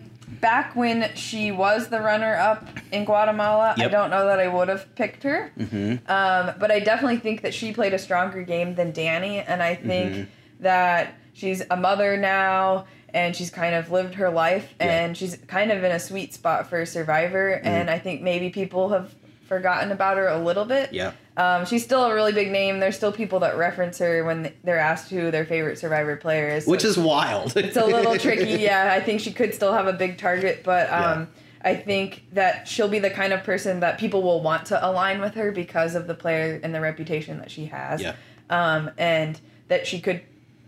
[0.41, 4.95] back when she was the runner-up in Guatemala, I don't know that I would have
[4.95, 5.51] picked her.
[5.59, 6.11] Mm-hmm.
[6.11, 9.75] Um, but I definitely think that she played a stronger game than Danny, and I
[9.75, 10.27] think Mhm.
[10.61, 14.87] that she's a mother now, and she's kind of lived her life, Yeah.
[15.05, 17.57] and she's kind of in a sweet spot for a survivor.
[17.57, 17.67] Mm-hmm.
[17.67, 19.15] And I think maybe people have
[19.49, 20.93] forgotten about her a little bit.
[20.93, 21.13] Yeah.
[21.37, 22.81] Um, she's still a really big name.
[22.81, 26.65] There's still people that reference her when they're asked who their favorite survivor player is.
[26.65, 27.57] so Which is wild.
[27.57, 28.51] it's a little tricky.
[28.65, 31.29] Yeah, I think she could still have a big target, but um,
[31.63, 35.21] I think that she'll be the kind of person that people will want to align
[35.21, 38.01] with her because of the player and the reputation that she has.
[38.03, 38.15] Yeah.
[38.51, 40.21] Um, and that she could,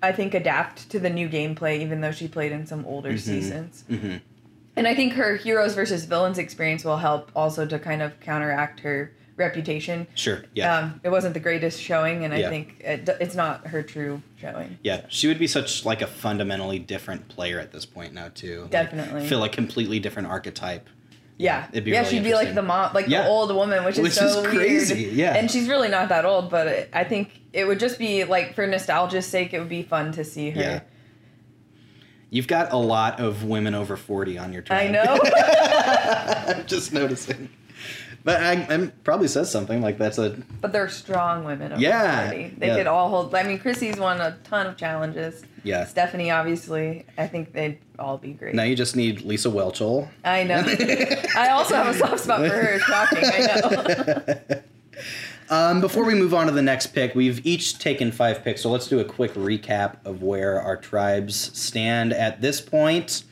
[0.07, 3.85] I think, adapt to the new gameplay, even though she played in some older seasons.
[3.89, 4.17] hmm
[4.77, 8.81] And I think her heroes versus villains experience will help also to kind of counteract
[8.81, 10.07] her reputation.
[10.15, 10.45] Sure.
[10.55, 10.75] Yeah.
[10.79, 12.49] Um, it wasn't the greatest showing, and I Yeah.
[12.51, 14.79] think it, it's not her true showing.
[14.83, 15.03] yeah.
[15.09, 18.63] She would be such like a fundamentally different player at this point now too.
[18.63, 19.29] Like, Definitely.
[19.29, 20.89] fill a completely different archetype.
[21.39, 21.99] Yeah, It'd be yeah.
[22.01, 23.25] really she'd be like the mom, like Yeah.
[23.25, 24.55] the old woman, which is so is weird.
[24.55, 25.35] crazy, yeah.
[25.35, 28.55] and she's really not that old, but it, I think it would just be like
[28.55, 30.61] for nostalgia's sake, it would be fun to see her.
[30.61, 30.81] Yeah.
[32.31, 34.77] You've got a lot of women over forty on your tour.
[34.77, 35.03] I know,
[36.61, 37.51] I'm just noticing.
[38.27, 41.79] But I, I probably says something like that's a but they're strong women.
[41.79, 42.55] Yeah, 40.
[42.59, 42.77] they yeah.
[42.77, 43.33] could all hold.
[43.37, 45.45] I mean, Chrissy's won a ton of challenges.
[45.63, 45.85] yeah.
[45.85, 48.57] Stephanie, obviously, I think they'd all be great.
[48.57, 50.09] Now you just need Lisa Whelchel.
[50.25, 50.57] I know.
[51.37, 52.81] I also have a soft spot for her.
[52.81, 54.61] Shocking, I know.
[55.49, 58.69] Um, before we move on to the next pick, we've each taken five picks, so
[58.69, 63.23] let's do a quick recap of where our tribes stand at this point.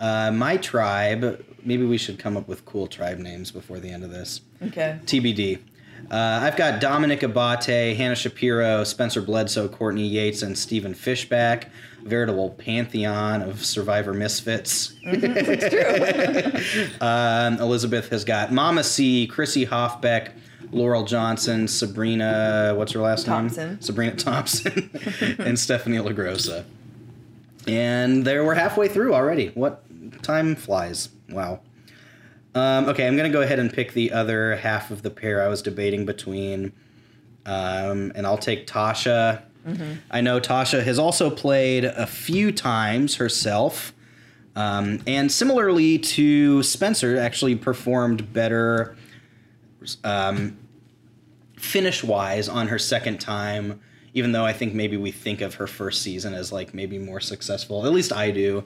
[0.00, 4.04] Uh, my tribe, maybe we should come up with cool tribe names before the end
[4.04, 4.40] of this.
[4.62, 4.98] Okay.
[5.04, 5.58] TBD.
[6.10, 11.68] Uh, I've got Dominic Abate, Hannah Shapiro, Spencer Bledsoe, Courtney Yates, and Stephen Fishbach.
[12.02, 14.94] Veritable pantheon of Survivor misfits.
[17.00, 20.32] um, Elizabeth has got Mama C, Chrissy Hofbeck,
[20.72, 23.68] Laurel Johnson, Sabrina, what's her last Thompson.
[23.68, 23.80] name?
[23.80, 24.90] Sabrina Thompson,
[25.38, 26.64] and Stephanie LaGrossa.
[27.68, 29.48] And there we're halfway through already.
[29.50, 29.84] What
[30.22, 31.10] time flies?
[31.32, 31.60] Wow.
[32.54, 35.48] Um, okay, I'm gonna go ahead and pick the other half of the pair I
[35.48, 36.72] was debating between,
[37.46, 39.42] um, and I'll take Tasha.
[40.10, 43.94] I know Tasha has also played a few times herself,
[44.56, 48.96] um, and similarly to Spencer, actually performed better
[50.04, 50.58] um,
[51.56, 53.80] finish wise on her second time
[54.14, 57.20] even though I think maybe we think of her first season as like maybe more
[57.20, 57.86] successful.
[57.86, 58.64] At least I do.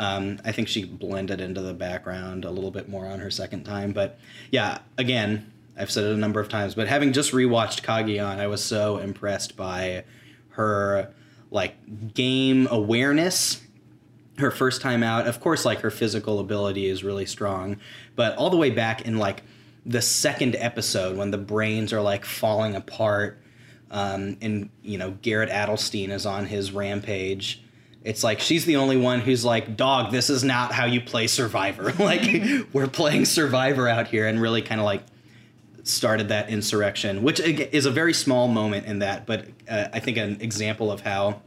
[0.00, 3.64] Um, I think she blended into the background a little bit more on her second
[3.64, 3.92] time.
[3.92, 4.18] But
[4.50, 8.46] yeah, again, I've said it a number of times, but having just rewatched Cagayan, I
[8.46, 10.04] was so impressed by
[10.50, 11.12] her
[11.50, 13.60] like game awareness
[14.38, 17.76] her first time out of course like her physical ability is really strong
[18.16, 19.42] but all the way back in like
[19.84, 23.41] the second episode when the brains are like falling apart
[23.92, 27.62] um, and you know garrett adelstein is on his rampage
[28.02, 31.26] it's like she's the only one who's like dog this is not how you play
[31.26, 35.02] survivor like we're playing survivor out here and really kind of like
[35.84, 40.16] started that insurrection which is a very small moment in that but uh, i think
[40.16, 41.40] an example of how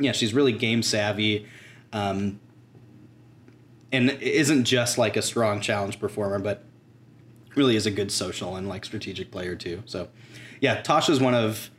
[0.00, 1.46] yeah she's really game savvy
[1.92, 2.38] um,
[3.92, 6.64] and isn't just like a strong challenge performer, but
[7.54, 9.82] really is a good social and like strategic player too.
[9.86, 10.08] So,
[10.60, 11.70] yeah, Tasha's one of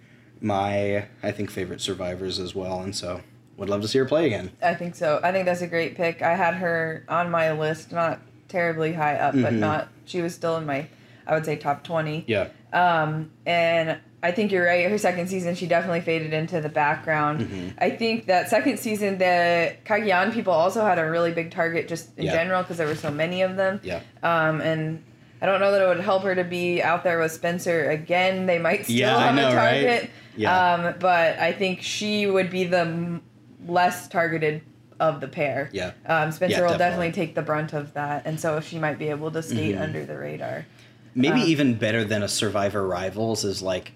[0.41, 3.21] my I think favorite survivors as well, and so
[3.57, 4.51] would love to see her play again.
[4.61, 5.19] I think so.
[5.23, 6.21] I think that's a great pick.
[6.21, 9.59] I had her on my list, not terribly high up, but Mhm.
[9.59, 9.87] not.
[10.05, 10.87] She was still in my,
[11.25, 12.23] I would say, top twenty.
[12.27, 14.89] Yeah, Um, and I think you're right.
[14.89, 17.41] Her second season, she definitely faded into the background.
[17.41, 17.73] Mhm.
[17.79, 22.17] I think that second season, the Cagayan people also had a really big target just
[22.17, 22.33] in Yeah.
[22.33, 23.79] general because there were so many of them.
[23.83, 25.03] yeah, Um, and
[25.41, 28.45] I don't know that it would help her to be out there with Spencer again.
[28.47, 29.81] They might still Yeah, have know, a right?
[29.85, 30.09] target.
[30.35, 30.73] Yeah.
[30.73, 33.21] Um, but I think she would be the m-
[33.67, 34.61] less targeted
[34.99, 35.69] of the pair.
[35.73, 35.91] yeah.
[36.07, 37.09] Um, Spencer Yeah, will definitely.
[37.09, 39.81] definitely take the brunt of that, and so she might be able to skate Mhm.
[39.81, 40.65] under the radar.
[41.13, 43.91] Maybe Um, even better than a Survivor Rivals is like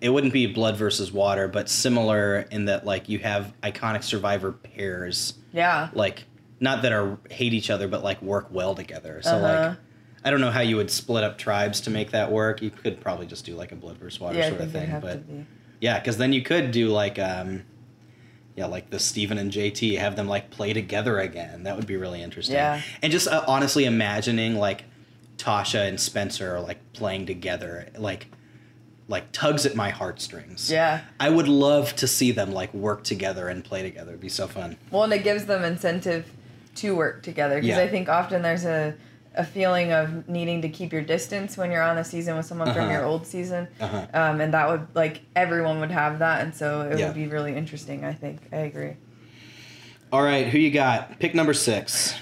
[0.00, 4.52] it wouldn't be blood versus water, but similar in that like you have iconic Survivor
[4.52, 5.88] pairs, Yeah.
[5.94, 6.24] like
[6.60, 9.20] not that are hate each other, but like work well together.
[9.22, 9.68] So Uh-huh.
[9.68, 9.76] like.
[10.24, 12.62] I don't know how you would split up tribes to make that work.
[12.62, 15.02] You could probably just do like a blood versus water Yeah, sort of thing, have
[15.02, 15.46] but to be.
[15.80, 17.62] Yeah, because then you could do like, um,
[18.56, 21.64] yeah, like the Steven and JT, have them like play together again.
[21.64, 22.54] That would be really interesting.
[22.56, 22.80] Yeah.
[23.02, 24.84] And just uh, honestly imagining like
[25.36, 28.28] Tasha and Spencer are like playing together, like,
[29.08, 30.70] like tugs at my heartstrings.
[30.70, 31.02] Yeah.
[31.20, 34.12] I would love to see them like work together and play together.
[34.12, 34.78] It'd be so fun.
[34.90, 36.32] Well, and it gives them incentive
[36.76, 37.82] to work together because Yeah.
[37.84, 38.94] I think often there's a
[39.36, 42.72] a feeling of needing to keep your distance when you're on a season with someone
[42.72, 42.92] from Uh-huh.
[42.92, 43.66] your old season.
[43.80, 44.06] Uh-huh.
[44.14, 47.06] Um, and that would like everyone would have that, and so it Yeah.
[47.06, 48.04] would be really interesting.
[48.04, 48.92] I think I agree.
[50.12, 51.18] All right, who you got?
[51.18, 52.14] Pick number six.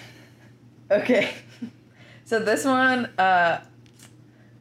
[0.90, 1.30] Okay,
[2.24, 3.60] so this one, uh,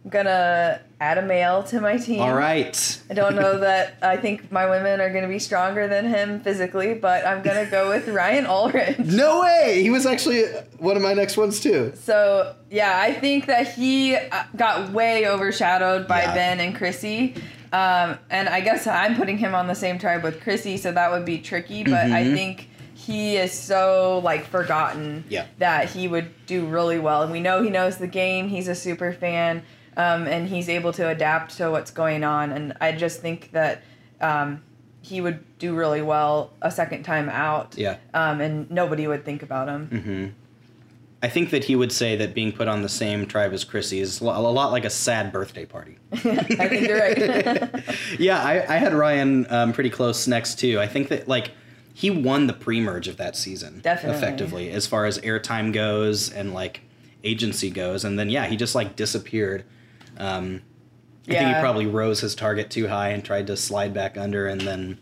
[0.09, 2.21] gonna add a male to my team.
[2.21, 3.01] All right.
[3.09, 6.93] I don't know that I think my women are gonna be stronger than him physically,
[6.93, 8.97] but I'm gonna go with Ryan Ulrich.
[9.21, 9.81] No way!
[9.83, 10.43] He was actually
[10.79, 11.93] one of my next ones too.
[11.95, 16.33] So yeah, I think that he uh, got way overshadowed by Yeah.
[16.33, 17.35] Ben and Chrissy.
[17.73, 21.11] Um, and I guess I'm putting him on the same tribe with Chrissy, so that
[21.11, 21.83] would be tricky.
[21.83, 22.33] But I Mhm.
[22.35, 25.45] think he is so like forgotten Yeah.
[25.59, 27.21] that he would do really well.
[27.23, 28.49] And we know he knows the game.
[28.49, 29.63] He's a super fan,
[29.97, 32.51] um, and he's able to adapt to what's going on.
[32.51, 33.83] And I just think that
[34.19, 34.61] um,
[35.01, 37.75] he would do really well a second time out.
[37.77, 37.97] Yeah.
[38.13, 39.87] Um, and nobody would think about him.
[39.87, 40.27] hmm
[41.23, 43.99] I think that he would say that being put on the same tribe as Chrissy
[43.99, 45.97] is a lot like a sad birthday party.
[46.11, 47.95] I think you're right.
[48.19, 50.79] yeah, I, I had Ryan um, pretty close next too.
[50.79, 51.51] I think that like
[51.93, 54.17] he won the pre-merge of that season, Definitely.
[54.17, 56.81] effectively as far as airtime goes and like
[57.23, 58.03] agency goes.
[58.03, 59.63] And then yeah, he just like disappeared.
[60.21, 60.61] Um,
[61.27, 64.47] I think he probably rose his target too high and tried to slide back under,
[64.47, 64.97] and then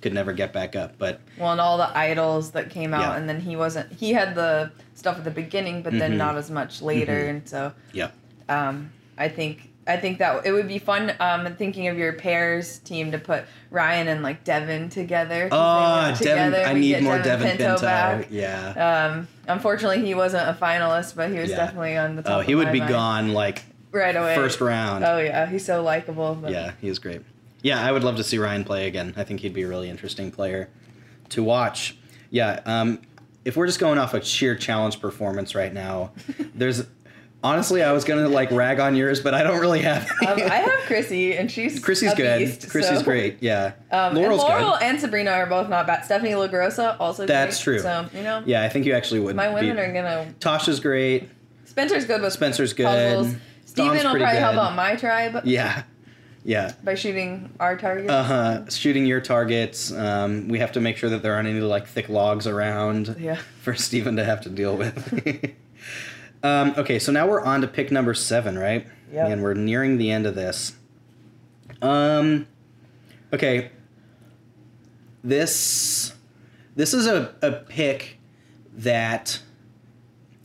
[0.00, 0.94] could never get back up.
[0.98, 3.16] But Well, and all the idols that came out, Yeah.
[3.16, 3.92] and then he wasn't.
[3.92, 6.16] He had the stuff at the beginning, but then Mhm.
[6.16, 7.30] not as much later, Mhm.
[7.30, 8.08] and so yeah,
[8.48, 11.12] um, I think I think that it would be fun.
[11.20, 15.46] Um, thinking of your pairs team to put Ryan and like Devin together.
[15.52, 16.64] oh, Devin, together.
[16.66, 17.78] I We need more Devin Pinto.
[17.82, 18.28] back.
[18.30, 19.10] Yeah.
[19.12, 21.56] Um, unfortunately, he wasn't a finalist, but he was Yeah.
[21.56, 22.32] definitely on the top.
[22.32, 23.64] Oh, he would be mind gone like
[23.94, 24.34] right away.
[24.34, 25.04] first round.
[25.04, 26.34] Oh yeah, he's so likable.
[26.40, 27.22] but- Yeah, he was great.
[27.62, 29.14] Yeah, I would love to see Ryan play again.
[29.16, 30.68] I think he'd be a really interesting player
[31.30, 31.96] to watch.
[32.30, 33.00] Yeah, um,
[33.44, 36.12] if we're just going off a sheer challenge performance right now,
[36.54, 36.84] there's
[37.42, 40.02] honestly I was gonna like rag on yours, but I don't really have.
[40.26, 40.38] Um.
[40.42, 42.38] I have Chrissy, and she's Chrissy's good.
[42.40, 43.38] beast, Chrissy's so- great.
[43.40, 43.72] Yeah.
[43.90, 44.82] Um, Laurel's and Laurel good.
[44.82, 46.04] and Sabrina are both not bad.
[46.04, 47.24] Stephanie LaGrossa also.
[47.26, 47.80] That's great.
[47.80, 47.82] true.
[47.82, 49.36] So you know, Yeah, I think you actually would.
[49.36, 50.34] my be- women are gonna.
[50.40, 51.30] Tasha's great.
[51.64, 52.84] Spencer's good with Spencer's good.
[52.86, 53.34] puzzles.
[53.74, 55.82] Steven Dom's will probably help out my tribe Yeah.
[56.44, 56.72] Yeah.
[56.84, 58.10] by shooting our targets.
[58.10, 58.70] Uh huh.
[58.70, 59.90] Shooting your targets.
[59.92, 63.16] Um, we have to make sure that there aren't any like thick logs around.
[63.18, 63.38] Yeah.
[63.62, 65.54] for Steven to have to deal with.
[66.42, 68.86] um, okay, so now we're on to pick number seven, right?
[69.12, 69.28] Yep.
[69.30, 70.74] And we're nearing the end of this.
[71.82, 72.46] Um,
[73.32, 73.70] Okay.
[75.22, 76.14] This
[76.76, 78.18] this is a, a pick
[78.76, 79.40] that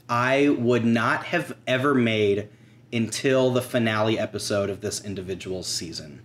[0.07, 2.49] I would not have ever made
[2.91, 6.21] until the finale episode of this individual's season.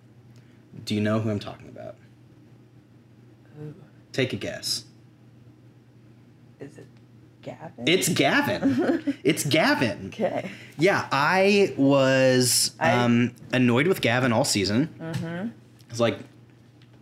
[0.84, 1.96] Do you know who I'm talking about?
[3.60, 3.74] Ooh,
[4.12, 4.84] Take a guess.
[6.60, 6.86] is it
[7.42, 7.84] Gavin?
[7.86, 9.14] It's Gavin.
[9.24, 10.06] it's Gavin.
[10.08, 10.50] okay.
[10.78, 14.88] Yeah, I was I- um, annoyed with Gavin all season.
[14.98, 15.48] Mm-hmm.
[15.90, 16.18] It's like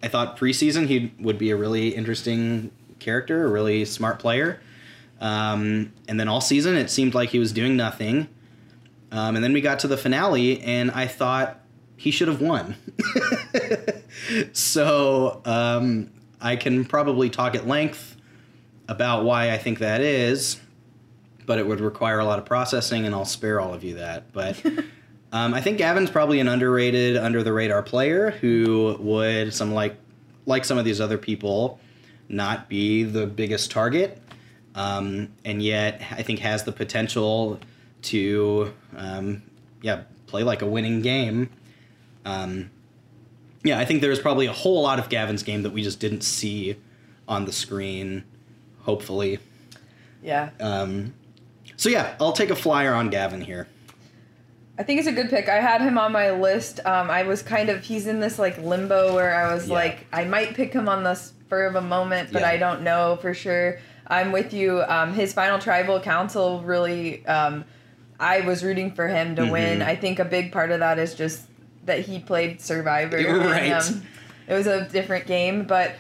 [0.03, 4.61] I thought preseason he would be a really interesting character, a really smart player.
[5.21, 8.27] Um, and then all season it seemed like he was doing nothing.
[9.13, 11.61] Um, and then we got to the finale, and I thought
[11.97, 12.75] he should have won.
[14.53, 18.17] so um, I can probably talk at length
[18.89, 20.59] about why I think that is,
[21.45, 24.33] but it would require a lot of processing, and I'll spare all of you that.
[24.33, 24.61] But
[25.33, 29.97] um, I think Gavin's probably an underrated, under the radar player who would some like
[30.47, 31.79] like some of these other people
[32.29, 34.21] not be the biggest target,
[34.75, 37.61] um, and yet I think has the potential
[38.03, 39.43] to um,
[39.83, 41.51] yeah play like a winning game.
[42.25, 42.71] Um,
[43.65, 46.23] yeah, I think there's probably a whole lot of Gavin's game that we just didn't
[46.23, 46.77] see
[47.29, 48.25] on the screen.
[48.81, 49.39] Hopefully,
[50.23, 50.51] Yeah.
[50.59, 51.15] um,
[51.77, 53.69] so yeah, I'll take a flyer on Gavin here.
[54.79, 55.49] I think it's a good pick.
[55.49, 56.81] I had him on my list.
[56.85, 59.75] Um, I was kind of he's in this like limbo where I was Yeah.
[59.75, 62.49] like I might pick him on the spur of a moment, but Yeah.
[62.49, 63.79] I don't know for sure.
[64.09, 64.83] I'm with you.
[64.89, 67.25] Um, his final tribal council really.
[67.27, 67.65] Um,
[68.23, 69.81] I was rooting for him to win.
[69.81, 69.85] Mhm.
[69.87, 71.43] I think a big part of that is just
[71.87, 73.17] that he played Survivor.
[73.17, 73.73] And, right.
[73.73, 74.03] um,
[74.47, 75.93] it was a different game, but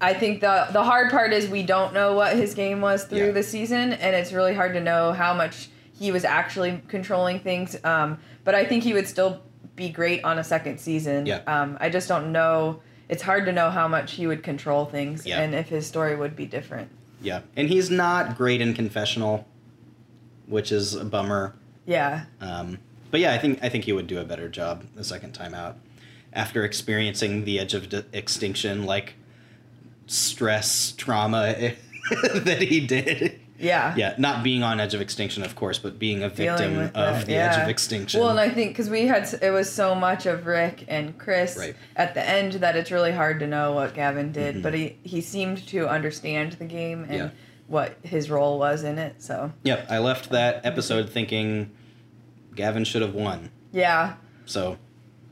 [0.00, 3.26] I think the the hard part is we don't know what his game was through
[3.26, 3.30] Yeah.
[3.32, 7.76] the season, and it's really hard to know how much he was actually controlling things.
[7.84, 9.42] Um, but I think he would still
[9.76, 11.26] be great on a second season.
[11.26, 11.40] Yeah.
[11.46, 12.80] Um, I just don't know.
[13.08, 15.40] It's hard to know how much he would control things Yeah.
[15.40, 16.88] and if his story would be different.
[17.20, 19.46] Yeah, and he's not great in confessional,
[20.52, 21.54] which is a bummer.
[21.86, 22.26] Yeah.
[22.40, 22.78] Um,
[23.10, 25.54] but yeah, I think I think he would do a better job the second time
[25.54, 25.76] out,
[26.32, 29.14] after experiencing the edge of d- extinction, like
[30.06, 31.54] stress trauma
[32.34, 33.38] that he did.
[33.58, 33.94] Yeah.
[33.96, 37.26] Yeah, not being on edge of extinction, of course, but being a victim of that,
[37.26, 38.20] the edge of extinction.
[38.20, 41.56] Well, and I think because we had it was so much of Rick and Chris
[41.56, 41.76] Right.
[41.94, 44.56] at the end that it's really hard to know what Gavin did.
[44.56, 44.62] Mhm.
[44.62, 47.30] But he he seemed to understand the game and Yeah.
[47.72, 49.22] What his role was in it.
[49.22, 51.70] So yep, I left that episode thinking
[52.54, 53.50] Gavin should have won.
[53.72, 54.76] yeah, So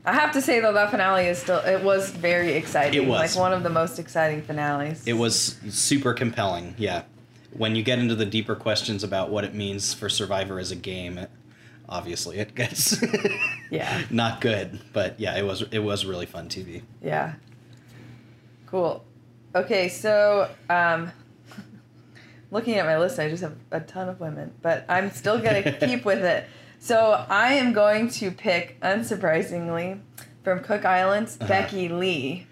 [0.03, 3.03] I have to say though that finale is still it was very exciting.
[3.03, 3.19] It was.
[3.35, 5.05] like one of the most exciting finales.
[5.07, 7.03] It was super compelling, yeah.
[7.53, 10.75] When you get into the deeper questions about what it means for Survivor as a
[10.75, 11.29] game, it,
[11.87, 12.99] obviously it gets
[13.69, 14.01] Yeah.
[14.09, 14.79] not good.
[14.93, 16.81] But yeah, it was it was really fun TV.
[17.03, 17.33] Yeah.
[18.65, 19.03] Cool.
[19.53, 21.11] Okay, so um,
[22.51, 25.71] looking at my list, I just have a ton of women, but I'm still gonna
[25.79, 26.45] keep with it.
[26.79, 29.99] So I am going to pick, unsurprisingly,
[30.43, 31.47] from Cook Islands, Uh-huh.
[31.47, 32.47] Becky Lee.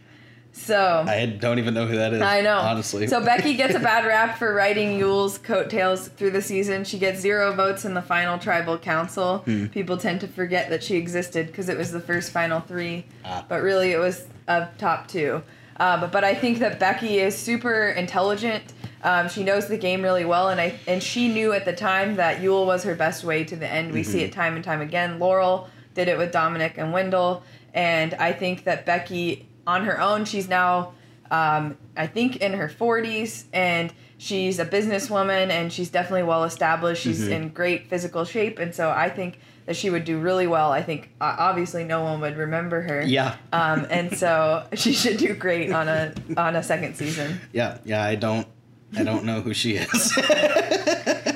[0.51, 2.21] So I don't even know who that is.
[2.21, 2.57] I know.
[2.57, 3.07] honestly.
[3.07, 6.83] So Becky gets a bad rap for riding Yul's coattails through the season.
[6.83, 9.39] She gets zero votes in the final tribal council.
[9.39, 9.67] Hmm.
[9.67, 13.45] People tend to forget that she existed because it was the first final three, Ah.
[13.47, 15.41] but really it was a top two.
[15.79, 18.63] Uh, but, but I think that Becky is super intelligent.
[19.03, 22.15] Um, she knows the game really well, and I and she knew at the time
[22.17, 23.91] that Yul was her best way to the end.
[23.93, 24.11] We Mm-hmm.
[24.11, 25.19] see it time and time again.
[25.19, 30.25] Laurel did it with Dominic and Wendell, and I think that Becky, on her own,
[30.25, 30.93] she's now,
[31.31, 37.01] um, I think, in her forties, and she's a businesswoman, and she's definitely well established.
[37.03, 37.31] She's Mhm.
[37.31, 40.71] in great physical shape, and so I think that she would do really well.
[40.71, 43.01] I think uh, obviously no one would remember her.
[43.03, 47.39] yeah, Um, and so she should do great on a on a second season.
[47.53, 48.03] yeah, yeah.
[48.03, 48.47] I don't
[48.97, 50.11] I don't know who she is.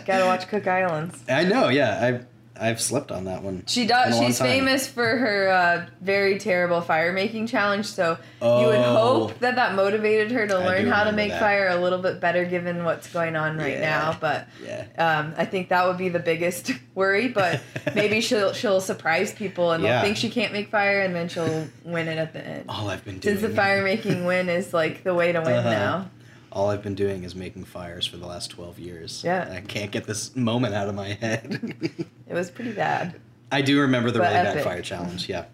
[0.05, 1.17] Gotta watch Cook Islands.
[1.29, 1.69] I know.
[1.69, 2.25] Yeah, I've
[2.55, 3.63] I've slept on that one.
[3.65, 4.17] She does.
[4.19, 7.85] She's famous for her uh, very terrible fire making challenge.
[7.87, 8.95] So you would Oh.
[9.27, 11.39] hope that that motivated her to learn how to make that.
[11.39, 13.89] fire a little bit better, given what's going on right Yeah.
[13.89, 14.17] now.
[14.19, 14.85] But Yeah.
[14.99, 17.27] um, I think that would be the biggest worry.
[17.27, 17.61] But
[17.95, 19.93] maybe she'll she'll surprise people and Yeah.
[19.93, 22.65] they'll think she can't make fire, and then she'll win it at the end.
[22.69, 25.53] All I've been doing Since the fire making win is like the way to win
[25.53, 25.69] Uh-huh.
[25.71, 26.09] now.
[26.53, 29.23] All I've been doing is making fires for the last twelve years.
[29.25, 29.51] Yeah.
[29.51, 31.75] I can't get this moment out of my head.
[32.29, 33.19] It was pretty bad.
[33.51, 35.27] I do remember the But really bad fire challenge.
[35.29, 35.45] Yeah,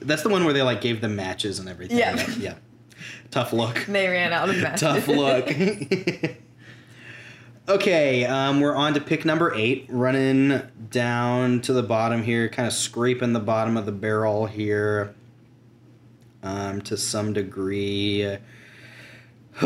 [0.00, 1.98] that's the one where they like gave them matches and everything.
[1.98, 2.30] Yeah.
[2.38, 2.54] yeah.
[3.30, 3.84] Tough look.
[3.88, 4.80] They ran out of matches.
[4.80, 5.48] Tough look.
[7.68, 9.86] okay, um, we're on to pick number eight.
[9.88, 15.14] Running down to the bottom here, kind of scraping the bottom of the barrel here.
[16.42, 18.36] um, to some degree.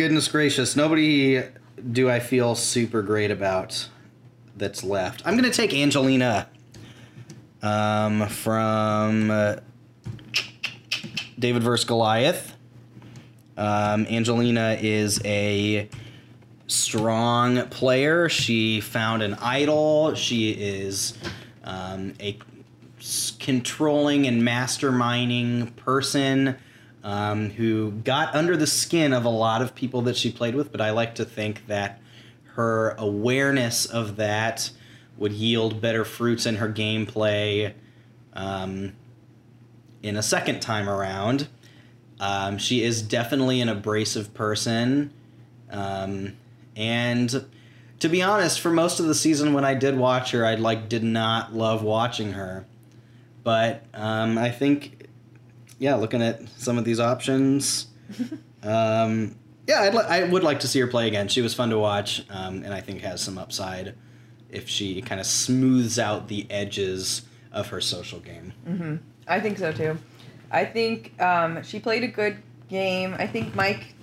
[0.00, 0.76] Goodness gracious!
[0.76, 1.42] Nobody
[1.92, 3.86] do I feel super great about
[4.56, 5.20] that's left.
[5.26, 6.48] I'm gonna take Angelina
[7.60, 9.56] um, from uh,
[11.38, 12.56] David vs Goliath.
[13.58, 15.86] Um, Angelina is a
[16.66, 18.30] strong player.
[18.30, 20.14] She found an idol.
[20.14, 21.12] She is
[21.62, 22.38] um, a
[23.38, 26.56] controlling and masterminding person
[27.02, 30.70] um, who got under the skin of a lot of people that she played with.
[30.72, 32.00] But I like to think that
[32.54, 34.70] her awareness of that
[35.16, 37.74] would yield better fruits in her gameplay
[38.32, 38.92] um,
[40.02, 41.48] in a second time around.
[42.18, 45.12] Um, she is definitely an abrasive person.
[45.70, 46.36] Um,
[46.76, 47.46] and
[48.00, 50.88] to be honest, for most of the season when I did watch her, I like
[50.88, 52.66] did not love watching her.
[53.42, 54.99] But um, I think,
[55.80, 57.88] yeah, looking at some of these options,
[58.62, 59.34] um,
[59.66, 61.26] yeah, I'd li- I would like to see her play again.
[61.28, 63.94] She was fun to watch, um, and I think has some upside
[64.50, 67.22] if she kind of smooths out the edges
[67.52, 68.52] of her social game.
[69.26, 69.98] I think so too.
[70.50, 72.36] I think um, she played a good
[72.68, 73.14] game.
[73.18, 73.94] I think Mike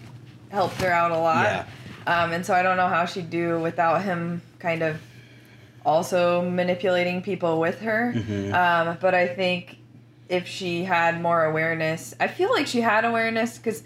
[0.50, 1.44] helped her out a lot.
[1.46, 1.66] Yeah.
[2.08, 5.02] Um, and so I don't know how she'd do without him kind of
[5.86, 8.14] also manipulating people with her.
[8.16, 8.54] Mhm.
[8.54, 9.78] Um, but I think
[10.30, 13.84] if she had more awareness, I feel like she had awareness because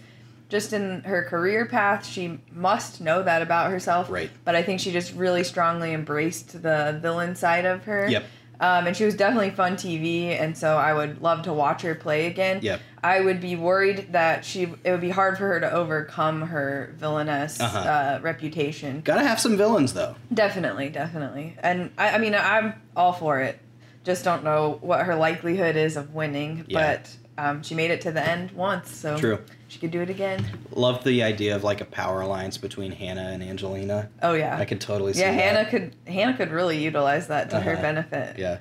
[0.50, 4.10] just in her career path, she must know that about herself.
[4.10, 4.30] Right.
[4.44, 8.08] But I think she just really strongly embraced the villain side of her.
[8.10, 8.26] Yep.
[8.60, 11.96] Um, and she was definitely fun TV, and so I would love to watch her
[11.96, 12.60] play again.
[12.62, 12.80] Yep.
[13.04, 16.94] I would be worried that she it would be hard for her to overcome her
[16.96, 17.80] villainous Uh-huh.
[17.80, 19.02] uh, reputation.
[19.02, 20.16] Gotta have some villains though.
[20.32, 23.58] Definitely, definitely, and I, I mean I'm all for it.
[24.04, 26.98] Just don't know what her likelihood is of winning, Yeah.
[26.98, 29.40] but um, she made it to the end once, so True.
[29.68, 30.44] she could do it again.
[30.72, 34.10] Love the idea of like a power alliance between Hannah and Angelina.
[34.22, 35.32] Oh yeah, I could totally see yeah.
[35.32, 35.42] that.
[35.42, 37.82] Hannah could Hannah could really utilize that to her Uh-huh.
[37.82, 38.40] benefit.
[38.40, 38.58] Yeah.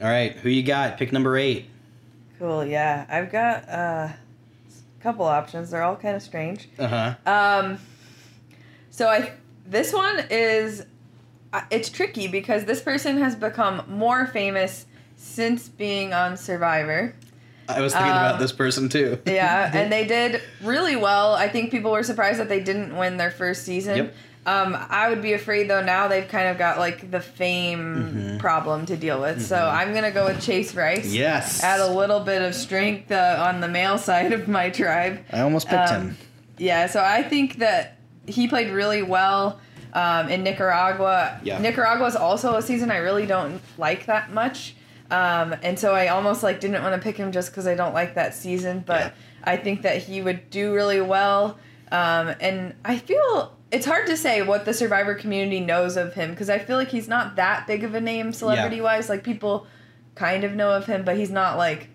[0.00, 0.96] All right, who you got?
[0.96, 1.66] Pick number eight.
[2.38, 2.64] Cool.
[2.64, 5.70] Yeah, I've got uh, a couple options.
[5.70, 6.68] They're all kind of strange.
[6.78, 7.14] Uh huh.
[7.26, 7.78] Um,
[8.90, 9.32] so I
[9.66, 10.86] this one is
[11.70, 14.86] it's tricky because this person has become more famous
[15.16, 17.14] since being on Survivor.
[17.68, 19.18] I was thinking Um, about this person too.
[19.26, 21.34] Yeah, and they did really well.
[21.34, 23.96] I think people were surprised that they didn't win their first season.
[23.96, 24.14] Yep.
[24.46, 25.82] Um, I would be afraid though.
[25.82, 28.38] Now they've kind of got like the fame Mhm.
[28.40, 29.44] problem to deal with.
[29.46, 31.12] So I'm gonna go with Chase Rice.
[31.12, 31.62] Yes.
[31.62, 35.20] Add a little bit of strength uh, on the male side of my tribe.
[35.32, 36.18] I almost picked Um, him.
[36.58, 39.60] Yeah, so I think that he played really well
[39.92, 41.40] um, in Nicaragua.
[41.42, 41.58] Yeah.
[41.58, 44.74] Nicaragua is also a season I really don't like that much.
[45.10, 47.92] Um, and so I almost like didn't want to pick him just because I don't
[47.94, 49.10] like that season, but Yeah.
[49.42, 51.58] I think that he would do really well.
[51.90, 56.30] Um, and I feel it's hard to say what the Survivor community knows of him
[56.30, 59.08] because I feel like he's not that big of a name celebrity wise.
[59.08, 59.66] Like people
[60.14, 61.88] kind of know of him, but he's not like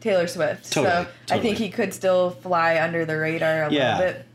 [0.00, 0.70] Taylor Swift.
[0.72, 3.98] Totally, so I think he could still fly under the radar a Yeah.
[3.98, 4.26] little bit.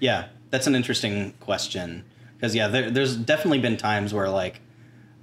[0.00, 2.04] Yeah, that's an interesting question
[2.38, 4.60] because yeah, there, there's definitely been times where like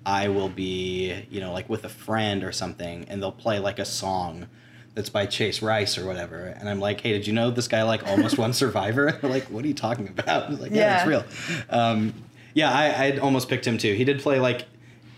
[0.06, 3.80] I will be, you know, like with a friend or something, and they'll play like
[3.80, 4.48] a song
[4.94, 7.84] that's by Chase Rice or whatever, and I'm like, hey, did you know this guy
[7.84, 9.12] like almost won Survivor?
[9.14, 10.50] They're like, what are you talking about?
[10.50, 11.10] I'm like, yeah, it's Yeah.
[11.10, 11.24] real.
[11.70, 12.14] Um,
[12.54, 13.94] yeah, I I'd almost picked him too.
[13.94, 14.66] He did play like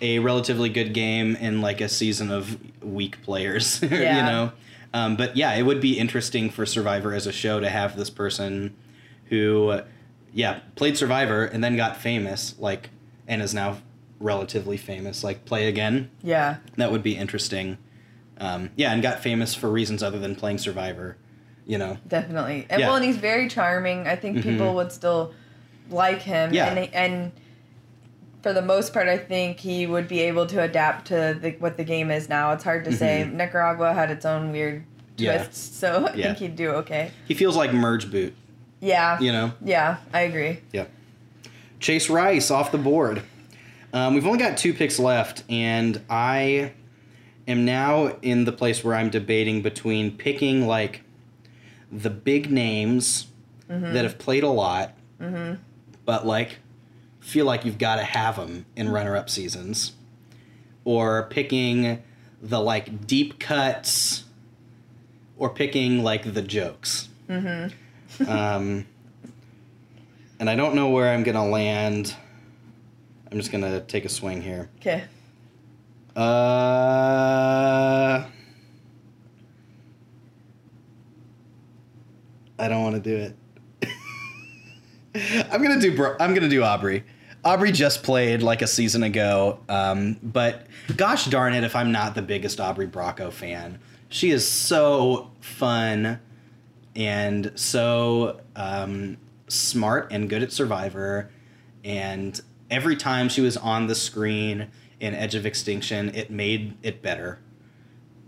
[0.02, 4.18] a relatively good game in like a season of weak players, yeah.
[4.18, 4.52] you know.
[4.94, 8.10] Um, but yeah, it would be interesting for Survivor as a show to have this
[8.10, 8.76] person
[9.26, 9.82] who,
[10.38, 12.92] yeah, played Survivor and then got famous, like,
[13.28, 13.78] and is now
[14.20, 16.12] relatively famous, like, play again.
[16.22, 16.58] Yeah.
[16.76, 17.80] That would be interesting.
[18.40, 21.18] Um, yeah, and got famous for reasons other than playing Survivor,
[21.66, 21.98] you know.
[22.08, 22.68] Definitely.
[22.70, 22.88] And Yeah.
[22.88, 24.08] well, and he's very charming.
[24.08, 24.44] I think Mhm.
[24.44, 25.34] people would still
[25.90, 26.54] like him.
[26.54, 26.68] Yeah.
[26.72, 27.32] And, and
[28.44, 31.78] for the most part, I think he would be able to adapt to the, what
[31.78, 32.52] the game is now.
[32.52, 33.26] It's hard to say.
[33.28, 33.34] Mhm.
[33.34, 34.84] Nicaragua had its own weird
[35.18, 35.38] Yeah.
[35.44, 36.26] twists, so I Yeah.
[36.28, 37.10] think he'd do okay.
[37.28, 38.36] He feels like Merge Boot,
[38.80, 39.20] Yeah.
[39.20, 39.54] you know.
[39.64, 40.60] Yeah, I agree.
[40.72, 40.86] Yeah.
[41.80, 43.24] Chase Rice off the board.
[43.94, 46.74] Um, we've only got two picks left, and I
[47.48, 51.02] am now in the place where I'm debating between picking like
[51.92, 53.28] the big names
[53.70, 53.94] mm-hmm.
[53.94, 55.62] that have played a lot, mm-hmm.
[56.06, 56.58] but like
[57.20, 58.96] feel like you've got to have them in mm-hmm.
[58.96, 59.94] runner-up seasons,
[60.84, 62.04] or picking
[62.42, 64.26] the like deep cuts,
[65.38, 67.10] or picking like the jokes
[68.28, 68.86] um,
[70.40, 72.16] and I don't know where I'm gonna land.
[73.32, 74.70] I'm just gonna take a swing here.
[74.80, 75.04] Okay.
[76.16, 76.20] Uh,
[82.60, 83.36] I don't want to do it.
[85.52, 85.96] I'm gonna do.
[85.96, 87.04] Bro- I'm gonna do Aubrey.
[87.44, 90.66] Aubrey just played like a season ago, um, but
[90.96, 96.20] gosh darn it, if I'm not the biggest Aubrey Bracco fan, she is so fun
[96.98, 99.18] and so um,
[99.48, 101.30] smart and good at Survivor.
[101.86, 102.42] And
[102.72, 104.68] every time she was on the screen
[105.00, 107.40] in Edge of Extinction, it made it better.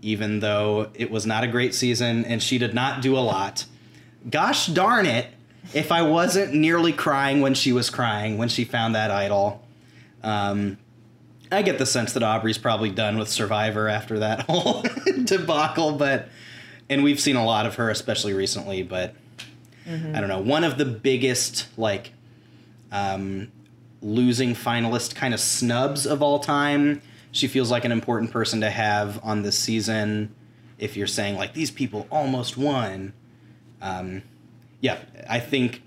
[0.02, 3.66] Even though it was not a great season and she did not do a lot.
[4.30, 5.26] Gosh darn it,
[5.74, 9.66] if I wasn't nearly crying when she was crying when she found that idol.
[10.22, 10.78] Um,
[11.50, 14.84] I get the sense that Aubrey's probably done with Survivor after that whole
[15.24, 16.28] debacle, but
[16.90, 18.82] and we've seen a lot of her, especially recently.
[18.82, 19.14] But
[19.86, 20.40] I don't know.
[20.40, 22.12] One of the biggest like
[22.92, 23.50] um,
[24.02, 27.00] losing finalist kind of snubs of all time.
[27.32, 30.34] She feels like an important person to have on this season.
[30.78, 33.12] If you're saying like these people almost won,
[33.80, 34.22] um,
[34.80, 35.82] yeah, I think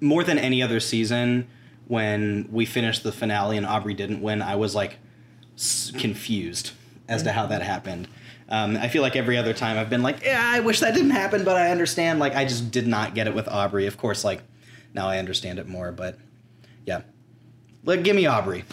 [0.00, 1.48] more than any other season,
[1.88, 4.98] when we finished the finale and Aubrey didn't win, I was like
[5.56, 6.72] s- confused
[7.08, 8.08] as to how that happened.
[8.48, 11.10] Um, I feel like every other time I've been like, yeah, I wish that didn't
[11.10, 12.20] happen, but I understand.
[12.20, 13.86] Like, I just did not get it with Aubrey.
[13.86, 14.42] Of course, like
[14.94, 16.16] now I understand it more, but
[16.84, 17.00] yeah,
[17.84, 18.64] like give me Aubrey.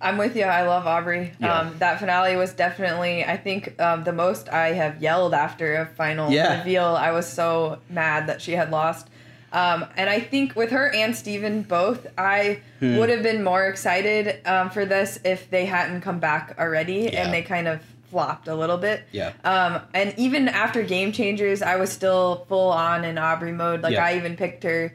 [0.00, 0.42] I'm with you.
[0.44, 1.32] I love Aubrey.
[1.38, 1.60] Yeah.
[1.60, 5.86] Um, that finale was definitely, I think, um, the most I have yelled after a
[5.86, 6.58] final Yeah.
[6.58, 6.84] reveal.
[6.84, 9.08] I was so mad that she had lost.
[9.52, 12.96] Um, and I think with her and Steven both, I Hmm.
[12.96, 17.22] would have been more excited um, for this if they hadn't come back already Yeah.
[17.24, 17.80] and they kind of
[18.12, 19.04] flopped a little bit.
[19.10, 19.32] Yeah.
[19.42, 23.80] Um, and even after Game Changers, I was still full on in Aubrey mode.
[23.80, 24.04] Like Yeah.
[24.04, 24.94] I even picked her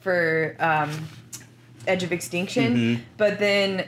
[0.00, 0.90] for um,
[1.86, 3.00] Edge of Extinction, Mhm.
[3.18, 3.84] but then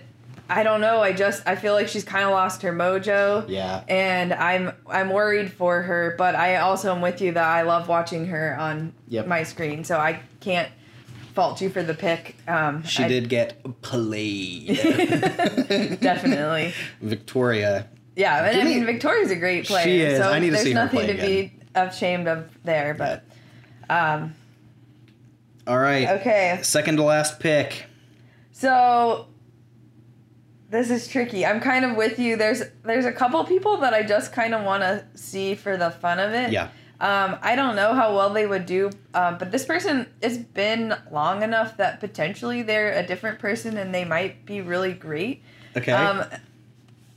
[0.51, 1.01] I don't know.
[1.01, 3.49] I just I feel like she's kind of lost her mojo.
[3.49, 3.85] Yeah.
[3.89, 7.89] And I'm I'm worried for her, but I also am with you that I love
[7.89, 9.27] watching her on Yep.
[9.29, 10.69] my screen, so I can't
[11.35, 12.37] fault you for the pick.
[12.47, 14.77] Um, She I- did get played.
[16.03, 16.75] definitely.
[17.01, 17.89] Victoria.
[18.17, 19.85] Yeah, and I me- mean Victoria's a great player.
[19.85, 20.19] She is.
[20.19, 23.25] So I need to there's see her nothing play to be ashamed of there, but
[23.89, 24.35] um,
[25.67, 26.09] All right.
[26.21, 26.59] okay.
[26.63, 27.87] Second to last pick.
[28.53, 29.29] So
[30.71, 31.45] this is tricky.
[31.47, 32.37] I'm kind of with you.
[32.37, 35.91] There's there's a couple people that I just kind of want to see for the
[35.91, 36.51] fun of it.
[36.53, 36.69] Yeah.
[37.01, 40.95] Um, I don't know how well they would do, um, but this person it's been
[41.11, 45.43] long enough that potentially they're a different person and they might be really great.
[45.77, 45.91] Okay.
[45.93, 46.25] Um,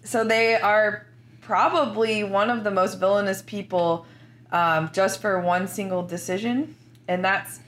[0.06, 1.06] so they are
[1.42, 4.06] probably one of the most villainous people
[4.52, 6.76] um, just for one single decision,
[7.08, 7.60] and that's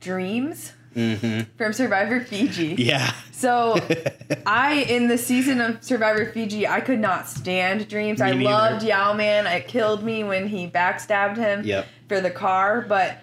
[0.00, 1.42] Dreams mm-hmm.
[1.56, 2.74] from Survivor Fiji.
[2.78, 3.12] Yeah.
[3.32, 3.78] So
[4.46, 8.20] I in the season of Survivor Fiji, I could not stand Dreams.
[8.20, 8.44] Me I neither.
[8.44, 9.46] loved Yau-Man.
[9.46, 11.86] It killed me when he backstabbed him Yep.
[12.08, 13.18] for the car, but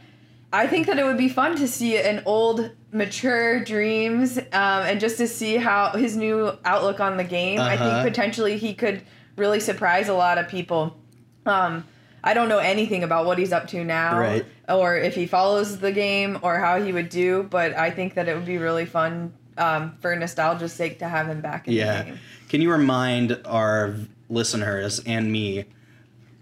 [0.51, 4.99] I think that it would be fun to see an old, mature Dreams, um, and
[4.99, 7.59] just to see how his new outlook on the game.
[7.59, 8.01] I Uh-huh.
[8.01, 9.01] think potentially he could
[9.35, 10.97] really surprise a lot of people.
[11.45, 11.85] Um,
[12.23, 14.45] I don't know anything about what he's up to now, Right.
[14.67, 17.43] or if he follows the game, or how he would do.
[17.49, 21.27] But I think that it would be really fun um, for nostalgia's sake to have
[21.27, 22.03] him back in the Yeah.
[22.03, 22.19] game.
[22.47, 23.93] Can you remind our
[24.29, 25.65] listeners and me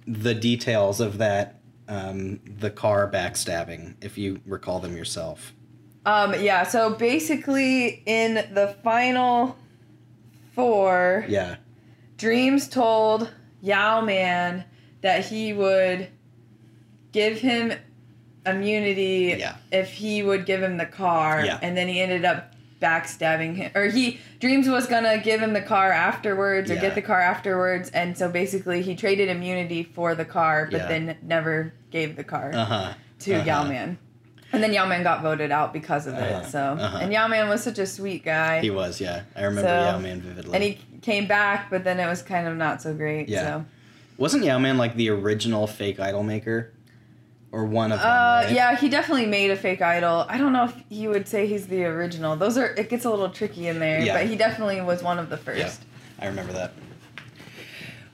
[0.07, 1.55] the details of that
[1.89, 5.53] um, the car backstabbing, if you recall them yourself?
[6.07, 6.63] Um, yeah.
[6.63, 9.57] So basically, in the final
[10.55, 11.55] four, Yeah.
[12.17, 13.29] Dreams told
[13.61, 14.63] Yau-Man
[15.01, 16.07] that he would
[17.11, 17.73] give him
[18.45, 19.55] immunity Yeah.
[19.71, 21.59] if he would give him the car, Yeah.
[21.61, 25.61] and then he ended up backstabbing him, or he Dreams was gonna give him the
[25.61, 26.81] car afterwards, or Yeah.
[26.81, 30.87] get the car afterwards, and so basically he traded immunity for the car, but Yeah.
[30.87, 32.93] then never gave the car Uh huh.
[33.19, 33.97] to Yau-Man.
[34.53, 36.45] And then Yau-Man got voted out because of Uh-huh, it.
[36.49, 36.99] So, uh-huh.
[37.01, 38.61] and Yau-Man was such a sweet guy.
[38.61, 39.23] He was, yeah.
[39.35, 40.53] I remember So- Yau-Man vividly.
[40.55, 43.27] and he came back, but then it was kind of not so great.
[43.29, 43.43] Yeah.
[43.43, 43.65] So,
[44.17, 46.71] Wasn't Yau-Man like the original fake idol maker?
[47.51, 48.07] Or one of them?
[48.09, 48.51] uh, right?
[48.51, 50.25] yeah, he definitely made a fake idol.
[50.27, 52.35] I don't know if he would say he's the original.
[52.35, 54.17] Those are it gets a little tricky in there, Yeah.
[54.17, 55.59] but he definitely was one of the first.
[55.59, 56.73] Yeah, I remember that.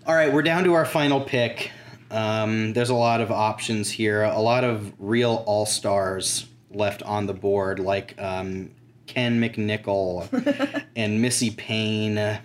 [0.06, 1.72] All right, we're down to our final pick.
[2.14, 7.26] Um, there's a lot of options here, a lot of real all stars left on
[7.26, 8.70] the board, like um,
[9.08, 12.40] Ken McNickle and Missy Payne,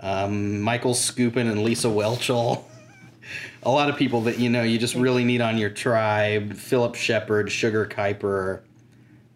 [0.00, 2.64] um, Michael Skupin and Lisa Whelchel.
[3.62, 6.54] a lot of people that you know you just really need on your tribe.
[6.54, 8.62] Phillip Sheppard, Sugar Kiper.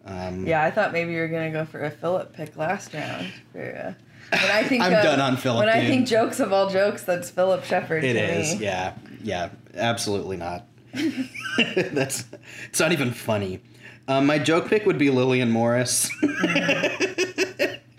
[0.05, 3.27] Um, Yeah, I thought maybe you were gonna go for a Phillip pick last round.
[3.53, 3.93] For, uh,
[4.31, 7.03] when I think I'm of- done on Phillip, When I think jokes of all jokes,
[7.03, 8.03] that's Phillip Sheppard.
[8.03, 8.65] It is, me.
[8.65, 8.93] yeah,
[9.25, 10.67] yeah, absolutely not.
[10.93, 12.25] That's
[12.69, 13.59] it's not even funny.
[14.07, 16.09] Um, my joke pick would be Lillian Morris.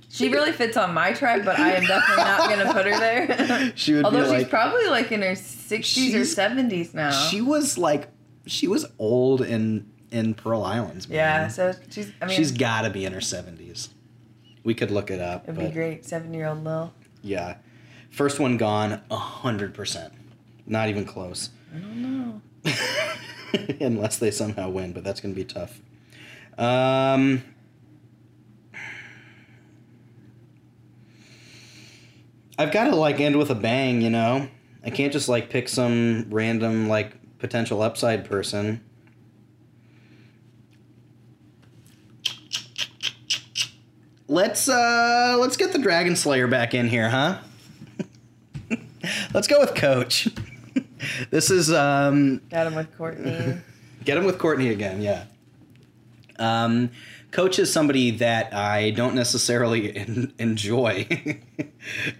[0.09, 2.99] She really fits on my tribe, but I am definitely not going to put her
[2.99, 3.73] there.
[3.77, 7.11] she would Although she's probably like in her 60s or 70s now.
[7.11, 8.09] she was like
[8.47, 11.07] she was old in in Pearl Islands.
[11.09, 11.17] Man.
[11.17, 13.91] yeah, so she's, I mean, she's got to be in her seventies.
[14.65, 15.45] We could look it up.
[15.49, 16.07] it'd be great.
[16.07, 16.95] Seven year old Lil.
[17.21, 17.57] Yeah,
[18.11, 20.15] first one gone, a hundred percent.
[20.67, 21.51] Not even close.
[21.75, 22.41] I don't know.
[23.81, 25.81] Unless they somehow win, but that's gonna be tough.
[26.59, 27.43] Um.
[32.59, 34.49] I've got to like end with a bang, you know.
[34.85, 38.81] I can't just like pick some random like potential upside person.
[44.29, 47.39] Let's uh let's get the Dragon Slayer back in here, huh?
[49.35, 50.29] let's go with Coach.
[51.31, 53.59] this is um Got him with Courtney.
[54.05, 55.25] Get him with Courtney again, yeah.
[56.39, 56.91] Um,
[57.33, 61.07] Coach is somebody that I don't necessarily en- enjoy,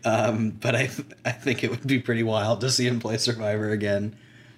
[0.05, 3.17] um, but I th- I think it would be pretty wild to see him play
[3.19, 4.17] Survivor again.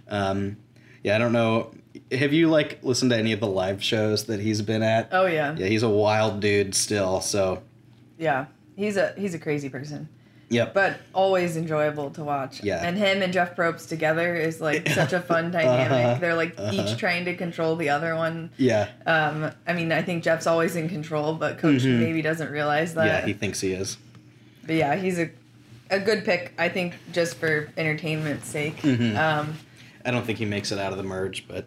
[0.09, 0.57] Um,
[1.03, 1.73] yeah, I don't know.
[2.12, 5.09] Have you like listened to any of the live shows that he's been at?
[5.12, 5.55] oh yeah.
[5.57, 7.21] Yeah, he's a wild dude still.
[7.21, 7.62] So,
[8.16, 8.47] Yeah.
[8.77, 10.09] He's a he's a crazy person,
[10.49, 10.74] yep.
[10.74, 12.62] but always enjoyable to watch.
[12.62, 12.82] Yeah.
[12.86, 15.90] And him and Jeff Probst together is like such a fun dynamic.
[16.07, 16.18] Uh-huh.
[16.20, 16.72] They're like Uh-huh.
[16.72, 18.51] each trying to control the other one.
[18.57, 21.99] yeah, Um, I mean, I think Jeff's always in control, but Coach Mhm.
[22.01, 23.07] maybe doesn't realize that.
[23.07, 23.99] yeah, he thinks he is.
[24.66, 25.30] But yeah, he's a
[25.90, 26.53] a good pick.
[26.59, 28.76] I think just for entertainment's sake.
[28.82, 29.16] Mhm.
[29.16, 29.57] Um,
[30.05, 31.64] I don't think he makes it out of the merge, but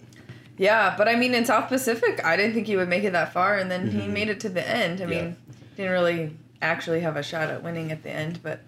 [0.59, 3.33] yeah, but I mean, in South Pacific, I didn't think he would make it that
[3.33, 4.13] far, and then he Mhm.
[4.13, 5.01] made it to the end.
[5.01, 5.09] I Yeah.
[5.09, 5.35] mean,
[5.75, 6.31] didn't really
[6.61, 8.61] actually have a shot at winning at the end, but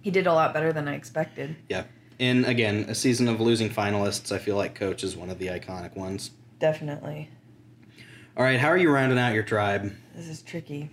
[0.00, 1.56] he did a lot better than I expected.
[1.68, 1.84] yeah.
[2.18, 5.46] In again, a season of losing finalists, I feel like Coach is one of the
[5.46, 6.32] iconic ones.
[6.58, 7.30] Definitely,
[8.36, 9.92] All right, how are you rounding out your tribe?
[10.16, 10.90] this is tricky.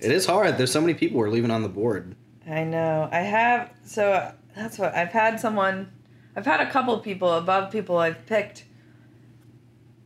[0.00, 0.58] It is hard.
[0.58, 2.16] There's so many people we're leaving on the board.
[2.48, 3.08] I know.
[3.12, 5.92] I have so that's what I've had someone
[6.34, 8.64] I've had a couple people above people I've picked.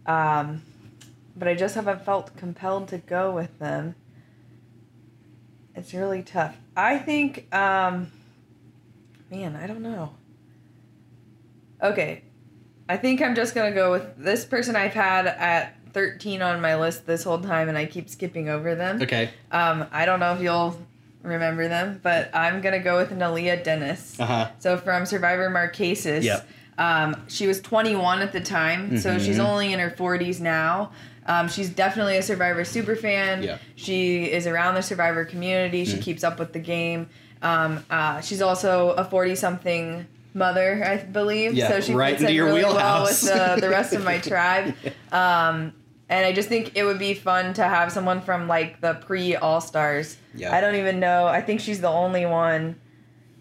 [0.07, 0.63] Um
[1.37, 3.95] but I just haven't felt compelled to go with them.
[5.75, 6.57] It's really tough.
[6.77, 8.11] I think um
[9.31, 10.15] man, I don't know.
[11.83, 12.23] Okay.
[12.89, 16.61] I think I'm just going to go with this person I've had at 13 on
[16.61, 19.01] my list this whole time and I keep skipping over them.
[19.03, 19.31] Okay.
[19.53, 20.77] Um, I don't know if you'll
[21.23, 24.19] remember them, but I'm gonna go with Neleh Dennis.
[24.19, 24.51] Uh huh.
[24.59, 26.25] So from Survivor Marquesas.
[26.25, 26.49] Yep.
[26.79, 30.93] Um, she was 21 at the time, so she's only in her 40s now.
[31.27, 33.43] Um, she's definitely a Survivor super fan.
[33.43, 33.59] Yeah.
[33.77, 35.85] She is around the Survivor community.
[35.85, 36.03] She Mm.
[36.03, 37.09] keeps up with the game.
[37.43, 41.55] Um, uh, she's also a 40 something mother, I believe.
[41.55, 43.23] Yeah, so she right fits into in your really wheelhouse.
[43.25, 44.75] well with the, the rest of my tribe.
[45.13, 45.73] Um,
[46.09, 49.37] and I just think it would be fun to have someone from like the pre
[49.37, 50.17] All Stars.
[50.35, 50.55] Yeah.
[50.55, 51.27] I don't even know.
[51.27, 52.77] I think she's the only one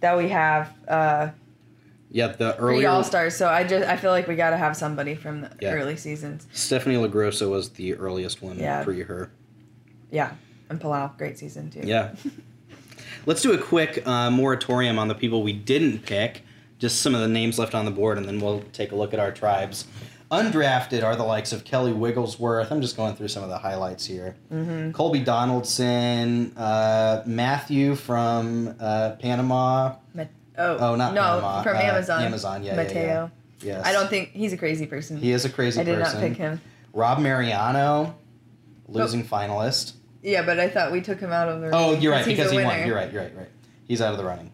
[0.02, 1.30] that we have uh,
[2.12, 3.36] Yeah, the early All Stars.
[3.36, 5.74] So I just I feel like we got to have somebody from the Yeah.
[5.74, 6.48] early seasons.
[6.54, 8.84] Stephanie LaGrossa was the earliest one Yeah.
[8.84, 9.32] pre her.
[10.12, 10.32] Yeah,
[10.70, 11.82] and Palau, great season too.
[11.84, 12.16] Yeah.
[13.26, 16.44] Let's do a quick uh, moratorium on the people we didn't pick.
[16.80, 19.14] Just some of the names left on the board, and then we'll take a look
[19.14, 19.86] at our tribes.
[20.32, 22.72] Undrafted are the likes of Kelly Wigglesworth.
[22.72, 24.36] I'm just going through some of the highlights here.
[24.54, 24.92] Mm-hmm.
[24.92, 29.96] Colby Donaldson, uh, Matthew from uh, Panama.
[30.60, 32.22] Oh, Oh, not no, Panama, from uh, Amazon.
[32.24, 33.32] Amazon, yeah, yeah, Mateo.
[33.62, 33.86] Yes.
[33.86, 35.18] I don't think he's a crazy person.
[35.18, 35.94] he is a crazy person.
[35.94, 36.22] I did person.
[36.22, 36.62] not pick him.
[36.94, 38.16] Rob Mariano,
[38.88, 39.94] losing finalist.
[40.22, 41.70] Yeah, but I thought we took him out of the.
[41.74, 42.70] Oh, you're right because he winner.
[42.70, 42.86] won.
[42.88, 43.12] You're right.
[43.12, 43.36] You're right.
[43.36, 43.50] Right.
[43.88, 44.52] He's out of the running.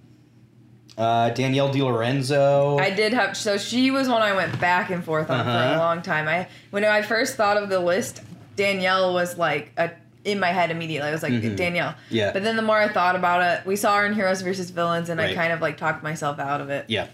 [0.97, 2.79] Uh, Danielle DiLorenzo.
[2.79, 5.75] I did have so she was one I went back and forth on for Uh-huh.
[5.75, 6.27] a long time.
[6.27, 8.21] I when I first thought of the list,
[8.55, 9.91] Danielle was like a,
[10.25, 11.07] in my head immediately.
[11.07, 11.55] I was like Mhm.
[11.55, 11.95] Danielle.
[12.09, 12.31] yeah.
[12.33, 15.09] But then the more I thought about it, we saw her in Heroes versus Villains,
[15.09, 16.85] and I kind of like talked myself out of it.
[16.87, 17.07] yeah.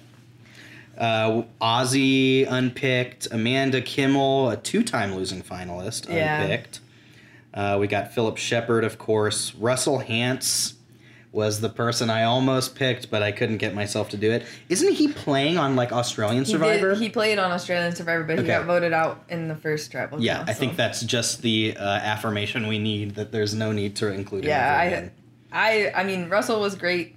[0.98, 3.28] Uh, Ozzy unpicked.
[3.32, 6.42] Amanda Kimmel, a two-time losing finalist, Yeah.
[6.42, 6.80] unpicked.
[7.54, 9.54] Uh, we got Phillip Sheppard, of course.
[9.56, 10.74] Russell Hantz
[11.34, 14.46] was the person I almost picked, but I couldn't get myself to do it.
[14.68, 16.90] Isn't he playing on like Australian He Survivor?
[16.90, 17.02] did.
[17.02, 18.42] He played on Australian Survivor, but Okay.
[18.42, 20.22] he got voted out in the first tribal.
[20.22, 24.12] yeah, I think that's just the uh, affirmation we need that there's no need to
[24.12, 24.50] include him.
[24.50, 25.12] Yeah, ever
[25.54, 27.16] I- I I mean Russell was great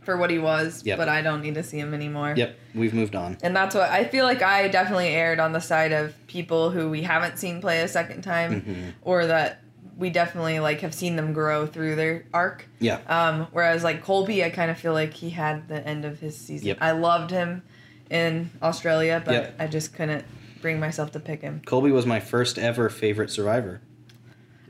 [0.00, 0.98] for what he was, Yep.
[0.98, 2.34] but I don't need to see him anymore.
[2.36, 3.38] Yep, we've moved on.
[3.42, 6.90] And that's what I feel like I definitely aired on the side of people who
[6.90, 8.92] we haven't seen play a second time Mhm.
[9.02, 9.61] or that
[9.96, 12.66] we definitely like have seen them grow through their arc.
[12.78, 13.00] Yeah.
[13.06, 16.36] Um, whereas like Colby, I kind of feel like he had the end of his
[16.36, 16.68] season.
[16.68, 16.78] Yep.
[16.80, 17.62] I loved him
[18.10, 19.54] in Australia, but Yep.
[19.58, 20.24] I just couldn't
[20.60, 21.62] bring myself to pick him.
[21.66, 23.80] Colby was my first ever favorite survivor.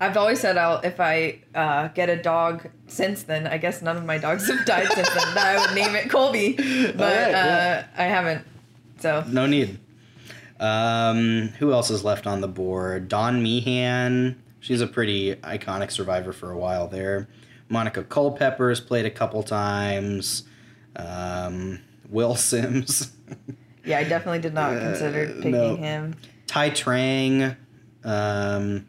[0.01, 3.47] I've always said I'll if I uh, get a dog since then.
[3.47, 5.35] I guess none of my dogs have died since then.
[5.35, 6.55] That I would name it Colby,
[6.97, 7.83] but Alright, uh.
[7.97, 8.45] I haven't.
[8.99, 9.79] So No need.
[10.59, 13.09] Um, who else is left on the board?
[13.09, 14.41] Dawn Meehan.
[14.63, 17.29] She's a pretty iconic survivor for a while there.
[17.69, 20.45] Monica Culpepper has played a couple times.
[20.97, 23.13] Um, Will Sims.
[23.85, 25.77] yeah, I definitely did not Uh, consider picking no.
[25.77, 26.15] him.
[26.47, 27.57] Tai Trang.
[28.05, 28.87] Um,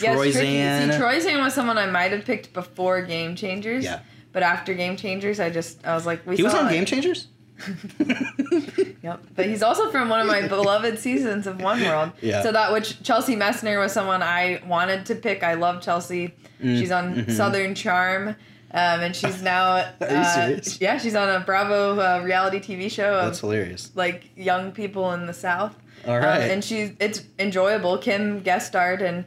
[0.00, 0.56] Yes, Troy tricky.
[0.56, 0.90] Zan.
[0.92, 3.84] See, Troy Zan was someone I might have picked before Game Changers.
[3.84, 4.00] Yeah.
[4.32, 6.70] But after Game Changers, I just I was like, we he was on it.
[6.72, 7.28] Game Changers?
[9.04, 9.26] Yep.
[9.36, 12.12] But he's also from one of my beloved seasons of One World.
[12.22, 12.42] Yeah.
[12.42, 15.42] So that which Chelsea Meissner was someone I wanted to pick.
[15.42, 16.32] I love Chelsea.
[16.62, 17.30] Mm, She's on mhm.
[17.30, 18.28] Southern Charm.
[18.28, 20.80] Um, and she's now Are you uh, serious?
[20.80, 23.92] yeah she's on a Bravo uh, reality TV show of That's hilarious.
[23.94, 25.76] like young people in the South
[26.08, 29.26] All Um, and she's it's enjoyable Kim guest starred and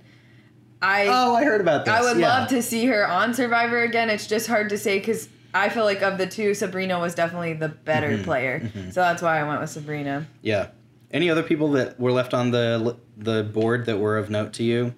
[0.82, 1.94] I oh, I heard about this.
[1.94, 2.28] I would yeah.
[2.40, 4.10] love to see her on Survivor again.
[4.10, 7.54] It's just hard to say because I feel like of the two, Sabrina was definitely
[7.54, 8.60] the better Mhm, player.
[8.60, 8.94] mhm.
[8.94, 10.28] So that's why I went with Sabrina.
[10.42, 10.68] Yeah.
[11.12, 14.64] Any other people that were left on the the board that were of note to
[14.64, 14.94] you?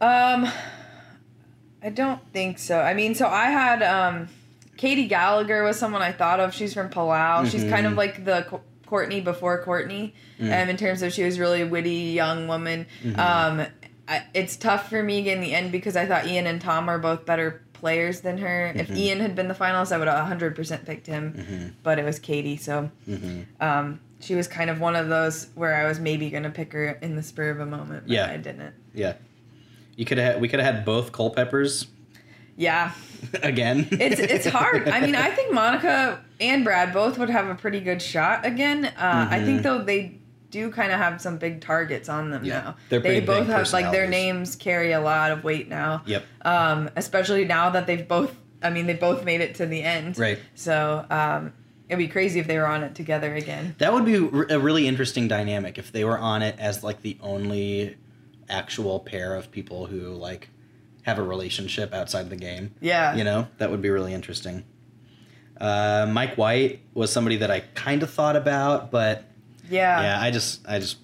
[0.00, 0.46] Um,
[1.82, 2.80] I don't think so.
[2.80, 4.28] I mean, so I had um,
[4.76, 6.54] Katie Gallagher was someone I thought of.
[6.54, 7.50] She's from Palau.
[7.50, 7.96] She's kind of Mhm.
[7.96, 10.62] like the Co- Courtney before Courtney, Mm.
[10.62, 12.86] um, in terms of she was really witty young woman.
[13.02, 13.18] Mhm.
[13.18, 13.66] Um,
[14.08, 16.98] I, it's tough for me in the end because I thought Ian and Tom are
[16.98, 18.72] both better players than her.
[18.74, 18.96] If Mhm.
[18.96, 21.34] Ian had been the finalist, I would have 100% picked him.
[21.36, 21.66] Mm-hmm.
[21.82, 22.56] but it was Katie.
[22.56, 23.40] So Mm-hmm.
[23.60, 26.98] um, she was kind of one of those where I was maybe gonna pick her
[27.02, 28.26] in the spur of a moment, but Yeah.
[28.30, 28.74] I didn't.
[28.94, 29.14] Yeah.
[29.96, 31.86] You could have we could have had both Culpeppers
[32.56, 32.92] Yeah,
[33.42, 33.86] again.
[33.92, 34.88] it's it's hard.
[34.88, 38.86] I mean, I think Monica and Brad both would have a pretty good shot again.
[38.86, 40.18] Uh, I think though they
[40.56, 42.60] do kind of have some big targets on them Yeah.
[42.60, 42.76] now.
[42.88, 46.02] They're they both have like their names carry a lot of weight now.
[46.06, 46.24] Yep.
[46.42, 48.34] Um, especially now that they've both.
[48.62, 50.18] I mean, they both made it to the end.
[50.18, 50.38] Right.
[50.54, 51.52] So um,
[51.88, 53.74] it'd be crazy if they were on it together again.
[53.78, 57.18] That would be a really interesting dynamic if they were on it as like the
[57.20, 57.96] only
[58.48, 60.48] actual pair of people who like
[61.02, 62.74] have a relationship outside the game.
[62.80, 63.14] Yeah.
[63.14, 64.64] You know, that would be really interesting.
[65.60, 69.24] Uh, Mike White was somebody that I kind of thought about, but
[69.70, 70.00] Yeah.
[70.02, 70.98] yeah, I just, I just,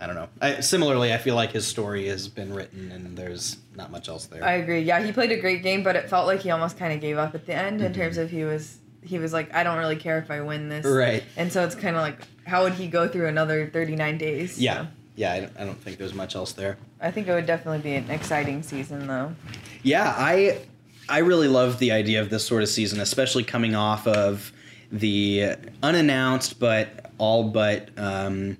[0.00, 0.28] I don't know.
[0.40, 4.26] I, similarly, I feel like his story has been written and there's not much else
[4.26, 4.44] there.
[4.44, 4.80] I agree.
[4.82, 7.16] Yeah, he played a great game, but it felt like he almost kind of gave
[7.18, 7.96] up at the end in Mhm.
[7.96, 10.86] terms of he was he was like, I don't really care if I win this.
[10.86, 11.22] right.
[11.36, 14.58] And so it's kind of like, how would he go through another 39 days?
[14.58, 14.82] Yeah.
[14.82, 16.78] So Yeah, I don't, I don't think there's much else there.
[17.02, 19.34] I think it would definitely be an exciting season, though.
[19.82, 20.58] Yeah, I
[21.06, 24.53] I really love the idea of this sort of season, especially coming off of
[24.94, 28.56] the unannounced but all but um,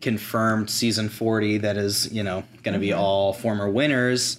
[0.00, 2.98] confirmed season 40 that is, you know, going to be Mhm.
[2.98, 4.38] all former winners.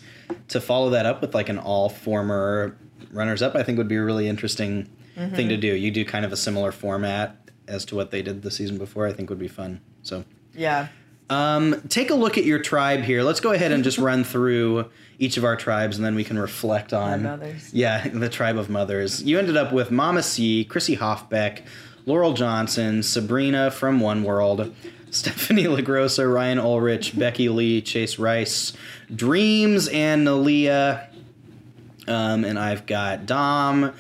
[0.50, 2.76] To follow that up with like an all former
[3.12, 4.90] runners up, I think would be a really interesting
[5.34, 5.68] thing to do.
[5.74, 7.38] You do kind of a similar format
[7.68, 9.80] as to what they did the season before, I think would be fun.
[10.04, 10.88] So Yeah.
[11.30, 13.24] Um, take a look at your tribe here.
[13.24, 16.38] Let's go ahead and just run through each of our tribes, and then we can
[16.38, 17.24] reflect on.
[17.24, 17.74] mothers.
[17.74, 19.24] Yeah, the tribe of mothers.
[19.24, 21.62] You ended up with Mama C, Chrissy Hofbeck,
[22.06, 24.76] Laurel Johnson, Sabrina from One World,
[25.10, 28.74] Stephanie LaGrossa, Ryan Ulrich, Becky Lee, Chase Rice,
[29.14, 31.08] Dreams, and Neleh.
[32.08, 33.94] Um, and I've got Dom,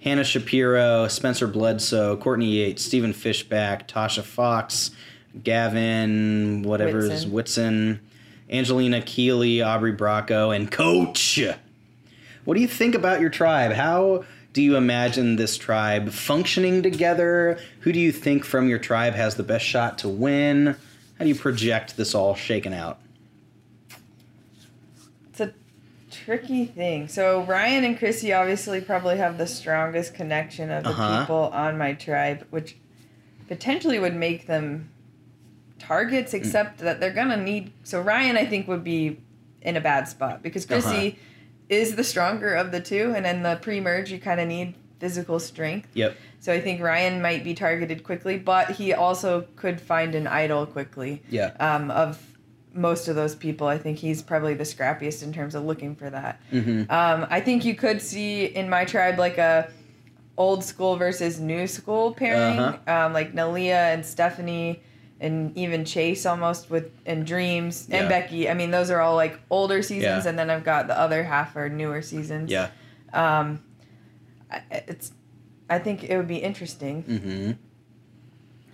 [0.00, 4.90] Hannah Shapiro, Spencer Bledsoe, Courtney Yates, Stephen Fishbach, Tasha Fox,
[5.42, 8.00] Gavin, whatever's Whitson,
[8.50, 11.40] Angelina Keeley, Aubrey Bracco, and Coach.
[12.44, 13.72] What do you think about your tribe?
[13.72, 17.58] How do you imagine this tribe functioning together?
[17.80, 20.76] Who do you think from your tribe has the best shot to win?
[21.18, 22.98] How do you project this all shaken out?
[25.30, 25.54] It's a
[26.10, 27.08] tricky thing.
[27.08, 31.20] So Ryan and Chrissy obviously probably have the strongest connection of the Uh-huh.
[31.20, 32.76] people on my tribe, which
[33.48, 34.90] potentially would make them
[35.86, 37.72] targets, except that they're gonna need.
[37.84, 39.20] So Ryan, I think, would be
[39.60, 41.16] in a bad spot because Chrissy Uh-huh.
[41.68, 45.38] is the stronger of the two, and in the pre-merge, you kind of need physical
[45.40, 45.88] strength.
[45.94, 46.16] Yep.
[46.40, 50.66] So I think Ryan might be targeted quickly, but he also could find an idol
[50.66, 51.52] quickly Yeah.
[51.60, 52.20] um, of
[52.74, 53.66] most of those people.
[53.66, 56.40] I think he's probably the scrappiest in terms of looking for that.
[56.52, 56.90] Mm-hmm.
[56.90, 59.68] Um, I think you could see in my tribe like a
[60.38, 63.06] old school versus new school pairing, Uh-huh.
[63.06, 64.82] um, like Neleh and Stephanie.
[65.22, 68.08] And even Chase almost with and Dreams and Yeah.
[68.08, 68.50] Becky.
[68.50, 70.28] I mean, those are all like older seasons, Yeah.
[70.28, 72.50] and then I've got the other half are newer seasons.
[72.50, 72.68] Yeah.
[73.14, 73.62] Um,
[74.70, 75.12] it's,
[75.70, 77.04] I think it would be interesting.
[77.04, 77.52] Mm-hmm.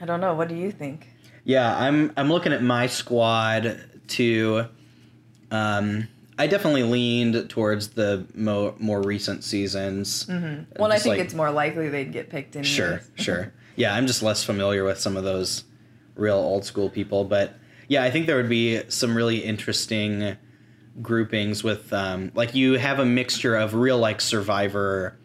[0.02, 0.34] I don't know.
[0.34, 1.06] What do you think?
[1.44, 3.78] Yeah, I'm I'm looking at my squad
[4.08, 4.66] to
[5.50, 10.24] um I definitely leaned towards the mo- more recent seasons.
[10.26, 10.80] Mm-hmm.
[10.80, 12.62] Well, I think like- it's more likely they'd get picked in.
[12.64, 13.52] Sure, sure.
[13.76, 15.62] Yeah, I'm just less familiar with some of those
[16.18, 17.54] real old school people, but
[17.88, 20.36] yeah, I think there would be some really interesting
[21.00, 25.16] groupings with um, like you have a mixture of real like survivor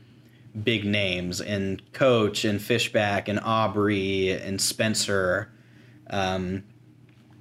[0.64, 5.52] big names and coach and fishbach and aubrey and spencer
[6.12, 6.64] um,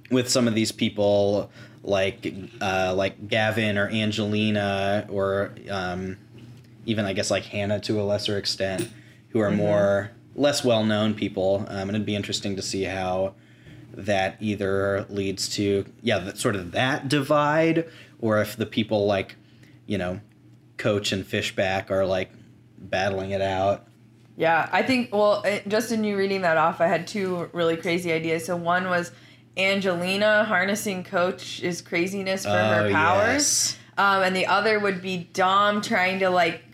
[0.09, 1.51] with some of these people
[1.83, 6.17] like uh, like gavin or angelina or um,
[6.85, 8.89] even I guess like Hannah to a lesser extent,
[9.29, 13.35] who are more less well known people, um, and it'd be interesting to see how
[13.93, 17.87] that either leads to yeah that sort of that divide,
[18.19, 19.35] or if the people like
[19.85, 20.19] you know
[20.77, 22.31] Coach and Fishbach are like
[22.77, 23.87] battling it out.
[24.35, 25.13] Yeah, I think.
[25.13, 28.45] Well, it, just in you reading that off, I had two really crazy ideas.
[28.45, 29.11] So one was
[29.57, 33.77] Angelina harnessing Coach's craziness for her Oh, powers, yes.
[33.97, 36.72] um, and the other would be Dom trying to like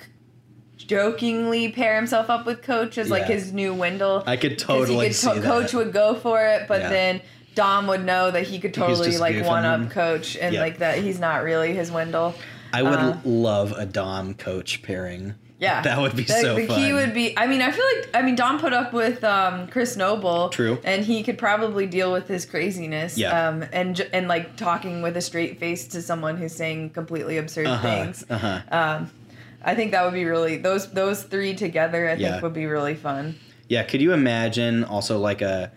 [0.89, 3.35] jokingly pair himself up with Coach as like Yeah.
[3.35, 4.23] his new Wendell.
[4.25, 6.89] I could 'Cause totally could see to- Coach would go for it, but Yeah.
[6.89, 7.21] then
[7.55, 9.83] Dom would know that he could totally just like goofing one him.
[9.85, 10.61] up Coach and Yep.
[10.61, 12.33] like that he's not really his Wendell.
[12.73, 15.35] I would Uh, love a Dom Coach pairing.
[15.59, 16.77] Yeah, That would be the, so The fun.
[16.77, 17.37] key would be.
[17.37, 18.09] I mean, I feel like.
[18.13, 20.47] I mean, Dom put up with um, Chris Noble.
[20.49, 20.79] True.
[20.85, 23.17] And he could probably deal with his craziness.
[23.17, 23.47] Yeah.
[23.49, 27.67] Um, and and like talking with a straight face to someone who's saying completely absurd
[27.67, 27.81] Uh huh.
[27.89, 28.23] things.
[28.29, 28.59] Uh huh.
[28.71, 29.11] Um,
[29.63, 32.09] I think that would be really those those three together.
[32.09, 32.31] I Yeah.
[32.31, 33.35] think would be really fun.
[33.67, 35.71] Yeah, could you imagine also like a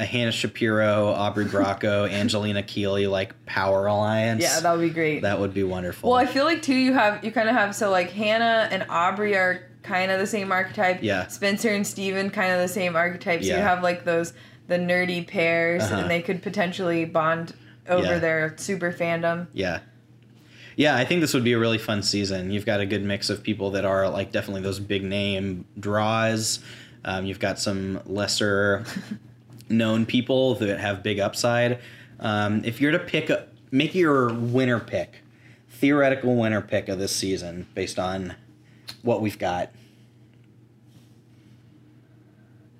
[0.00, 4.42] a Hannah Shapiro, Aubrey Bracco, Angelina Keeley like power alliance?
[4.42, 5.22] Yeah, that would be great.
[5.22, 6.10] that would be wonderful.
[6.10, 6.74] well, I feel like too.
[6.76, 10.26] You have you kind of have so like Hannah and Aubrey are kind of the
[10.26, 10.98] same archetype.
[11.02, 11.26] Yeah.
[11.28, 13.42] Spencer and Steven kind of the same archetype.
[13.42, 14.32] So you have like those
[14.68, 16.02] the nerdy pairs, Uh-huh.
[16.02, 17.54] and they could potentially bond
[17.88, 18.18] over Yeah.
[18.18, 19.46] their super fandom.
[19.54, 19.80] yeah.
[20.78, 22.52] Yeah, I think this would be a really fun season.
[22.52, 26.60] You've got a good mix of people that are like definitely those big name draws.
[27.04, 28.84] Um, you've got some lesser
[29.68, 31.80] known people that have big upside.
[32.20, 35.22] Um, if you're to pick a, make your winner pick,
[35.68, 38.36] theoretical winner pick of this season based on
[39.02, 39.72] what we've got.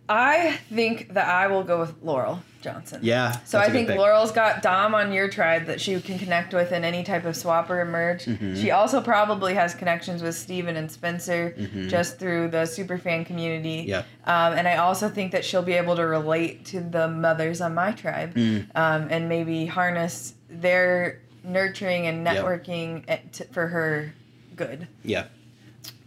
[0.09, 3.01] I think that I will go with Laurel Johnson.
[3.03, 3.39] Yeah.
[3.45, 3.89] So I think.
[3.89, 7.37] Laurel's got Dom on your tribe that she can connect with in any type of
[7.37, 8.25] swap or emerge.
[8.25, 8.57] Mm-hmm.
[8.57, 11.55] She also probably has connections with Steven and Spencer
[11.89, 13.87] just through the super fan community.
[13.89, 14.29] Mm-hmm.
[14.31, 17.75] Um, and I also think that she'll be able to relate to the mothers on
[17.75, 18.67] my tribe Mm.
[18.75, 22.37] um, and maybe harness their nurturing and Yep.
[22.45, 24.13] networking at- to, for her
[24.57, 24.87] good.
[25.05, 25.25] Yeah.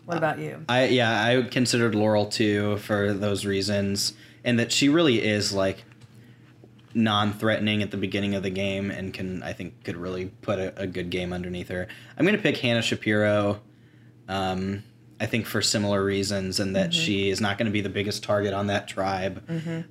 [0.05, 0.63] What about you?
[0.67, 5.85] I yeah, I considered Laurel too for those reasons, and that she really is like
[6.93, 10.81] non-threatening at the beginning of the game, and can I think could really put a,
[10.81, 11.87] a good game underneath her.
[12.17, 13.61] I'm gonna pick Hannah Shapiro.
[14.27, 14.83] Um,
[15.19, 18.23] I think for similar reasons, and that she is not going to be the biggest
[18.23, 19.43] target on that tribe,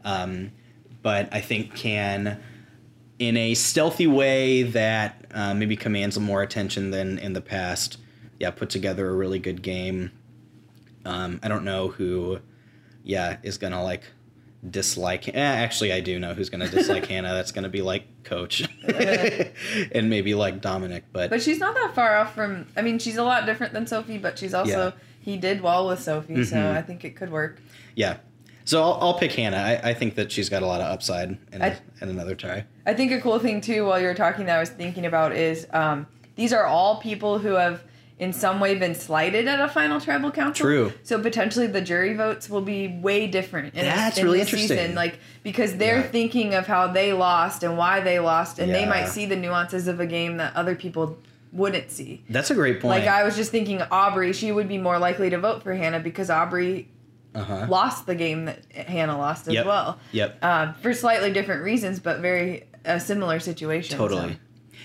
[0.05, 0.51] um,
[1.03, 2.43] but I think can.
[3.21, 7.99] In a stealthy way that uh, maybe commands more attention than in the past,
[8.41, 10.11] yeah, put together a really good game.
[11.05, 12.41] Um, I don't know who,
[13.05, 14.05] yeah, is gonna like
[14.69, 15.29] dislike.
[15.29, 17.33] Eh, actually, I do know who's gonna dislike Hannah.
[17.35, 18.69] That's gonna be like Coach,
[19.93, 21.05] and maybe like Dominic.
[21.13, 22.67] But, But she's not that far off from.
[22.77, 24.91] I mean, she's a lot different than Sophie, but she's also Yeah.
[25.23, 26.77] he did well with Sophie, so Mhm.
[26.77, 27.59] I think it could work.
[27.95, 28.17] yeah,
[28.65, 29.57] so I'll, I'll pick Hannah.
[29.57, 32.65] I, I think that she's got a lot of upside in, I- in another try.
[32.87, 35.33] I think a cool thing too, while you were talking, that I was thinking about
[35.35, 36.07] is um,
[36.37, 37.83] these are all people who have
[38.21, 40.65] in some way been slighted at a final tribal council.
[40.65, 40.93] True.
[41.03, 43.75] So potentially the jury votes will be way different.
[43.75, 44.77] In, That's in really this interesting.
[44.79, 46.03] Season, like because they're Yeah.
[46.03, 49.89] thinking of how they lost and why they lost, and they might see the nuances
[49.89, 51.19] of a game that other people
[51.53, 52.23] wouldn't see.
[52.29, 53.01] That's a great point.
[53.01, 55.99] Like I was just thinking, Aubrey, she would be more likely to vote for Hannah
[56.01, 56.89] because Aubrey
[57.35, 57.67] uh huh.
[57.71, 59.67] lost the game that Hannah lost as Yep.
[59.67, 60.45] well, Yep.
[60.45, 63.97] um, for slightly different reasons, but very a similar situation.
[63.99, 64.31] so.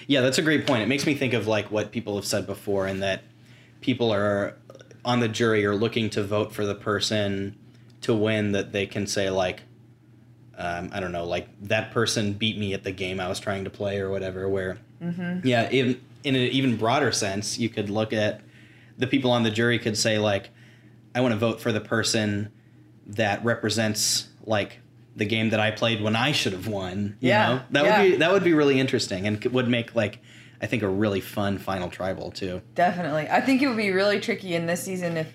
[0.07, 0.81] Yeah, that's a great point.
[0.83, 3.23] It makes me think of like what people have said before, and that
[3.81, 4.55] people are
[5.03, 7.55] on the jury are looking to vote for the person
[8.01, 9.61] to win that they can say like,
[10.57, 13.63] um, I don't know, like that person beat me at the game I was trying
[13.65, 14.47] to play or whatever.
[14.49, 15.45] Where, Mm-hmm.
[15.45, 18.41] yeah, in in an even broader sense, you could look at
[18.97, 20.49] the people on the jury could say like,
[21.13, 22.51] I want to vote for the person
[23.07, 24.79] that represents like
[25.15, 27.17] the game that I played when I should have won.
[27.19, 27.61] You Yeah, know?
[27.71, 28.01] that yeah.
[28.01, 30.19] would be that would be really interesting and would make like
[30.61, 32.61] I think a really fun final tribal too.
[32.75, 33.27] Definitely.
[33.29, 35.33] I think it would be really tricky in this season if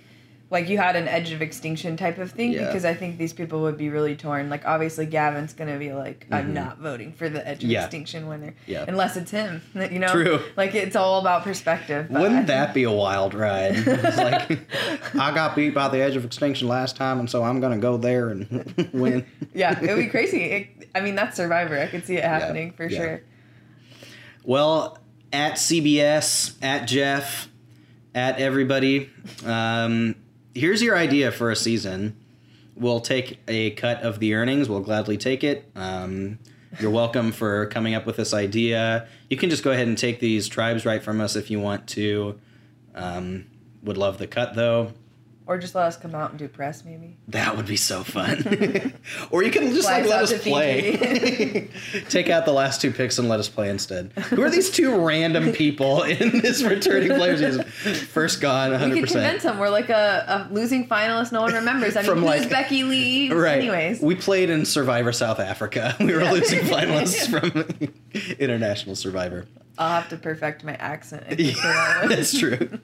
[0.51, 2.66] like you had an edge of extinction type of thing Yeah.
[2.66, 4.51] because I think these people would be really torn.
[4.51, 7.70] Like obviously Gavin's gonna be like, I'm not voting for the edge of Mm-hmm.
[7.70, 7.82] Yeah.
[7.84, 8.55] extinction winner.
[8.66, 8.84] Yeah.
[8.88, 9.62] Unless it's him.
[9.74, 10.09] You know?
[10.09, 10.40] True.
[10.57, 12.11] Like it's all about perspective.
[12.11, 13.76] Wouldn't that be a wild ride?
[13.86, 14.61] It's like
[15.14, 17.96] I got beat by the edge of extinction last time, and so I'm gonna go
[17.96, 19.24] there and win.
[19.55, 20.42] Yeah, it would be crazy.
[20.44, 21.78] It, I mean that's Survivor.
[21.78, 23.22] I could see it happening for sure.
[24.44, 24.98] Well,
[25.32, 27.48] at CBS, at Jeff,
[28.14, 29.11] at everybody,
[29.44, 30.16] um,
[30.55, 32.16] here's your idea for a season.
[32.76, 34.68] We'll take a cut of the earnings.
[34.68, 35.70] We'll gladly take it.
[35.74, 36.38] Um,
[36.78, 39.09] you're welcome for coming up with this idea.
[39.28, 41.86] You can just go ahead and take these tribes right from us if you want
[41.88, 42.38] to.
[42.94, 43.46] Um,
[43.82, 44.92] would love the cut though.
[45.51, 47.16] Or just let us come out and do press maybe.
[47.26, 48.94] That would be so fun.
[49.32, 51.68] or you can just Fly like let us play.
[52.09, 54.12] Take out the last two picks and let us play instead.
[54.12, 57.40] Who are these two random people in this returning players?
[57.40, 57.64] season?
[57.64, 59.12] First gone, We could 100%.
[59.12, 61.96] convince them we're like a, a losing finalist no one remembers.
[61.96, 63.32] I mean, From, like- Becky Lee?
[63.32, 63.59] Right.
[63.59, 64.01] Anyways.
[64.01, 65.96] We played in Survivor South Africa.
[65.98, 66.30] We were Yeah.
[66.30, 67.88] losing finalists from
[68.38, 69.46] International Survivor.
[69.80, 71.24] I'll have to perfect my accent.
[71.26, 72.78] I think, for that Yeah, that's true.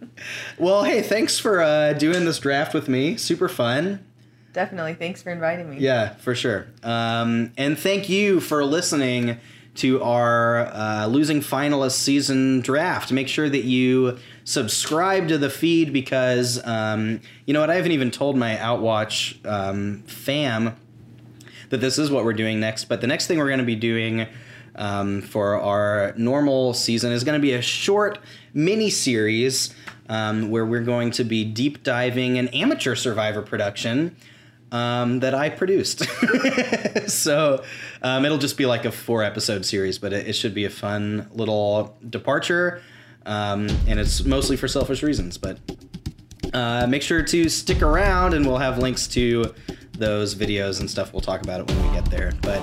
[0.59, 3.19] Well, hey, thanks for uh, doing this draft with me.
[3.19, 4.03] Super fun.
[4.55, 4.95] Definitely.
[4.95, 5.79] Thanks for inviting me.
[5.79, 6.69] Yeah, for sure.
[6.83, 9.39] Um, and thank you for listening
[9.75, 13.13] to our uh, losing finalist season draft.
[13.13, 17.69] Make sure that you subscribe to the feed because um, you know what?
[17.69, 20.75] I haven't even told my Outwatch um, fam
[21.69, 22.87] that this is what we're doing next.
[22.87, 24.27] But the next thing we're going to be doing
[24.77, 28.19] um, for our normal season is going to be a short
[28.55, 29.75] mini series
[30.09, 34.15] um, where we're going to be deep diving an amateur survivor production
[34.73, 36.07] um, that I produced.
[37.09, 37.65] so
[38.03, 40.71] um, it'll just be like a four episode series, but it, it should be a
[40.71, 42.83] fun little departure.
[43.25, 45.59] Um, and it's mostly for selfish reasons, but
[46.53, 49.53] uh, make sure to stick around and we'll have links to
[49.93, 51.13] those videos and stuff.
[51.13, 52.33] We'll talk about it when we get there.
[52.43, 52.63] But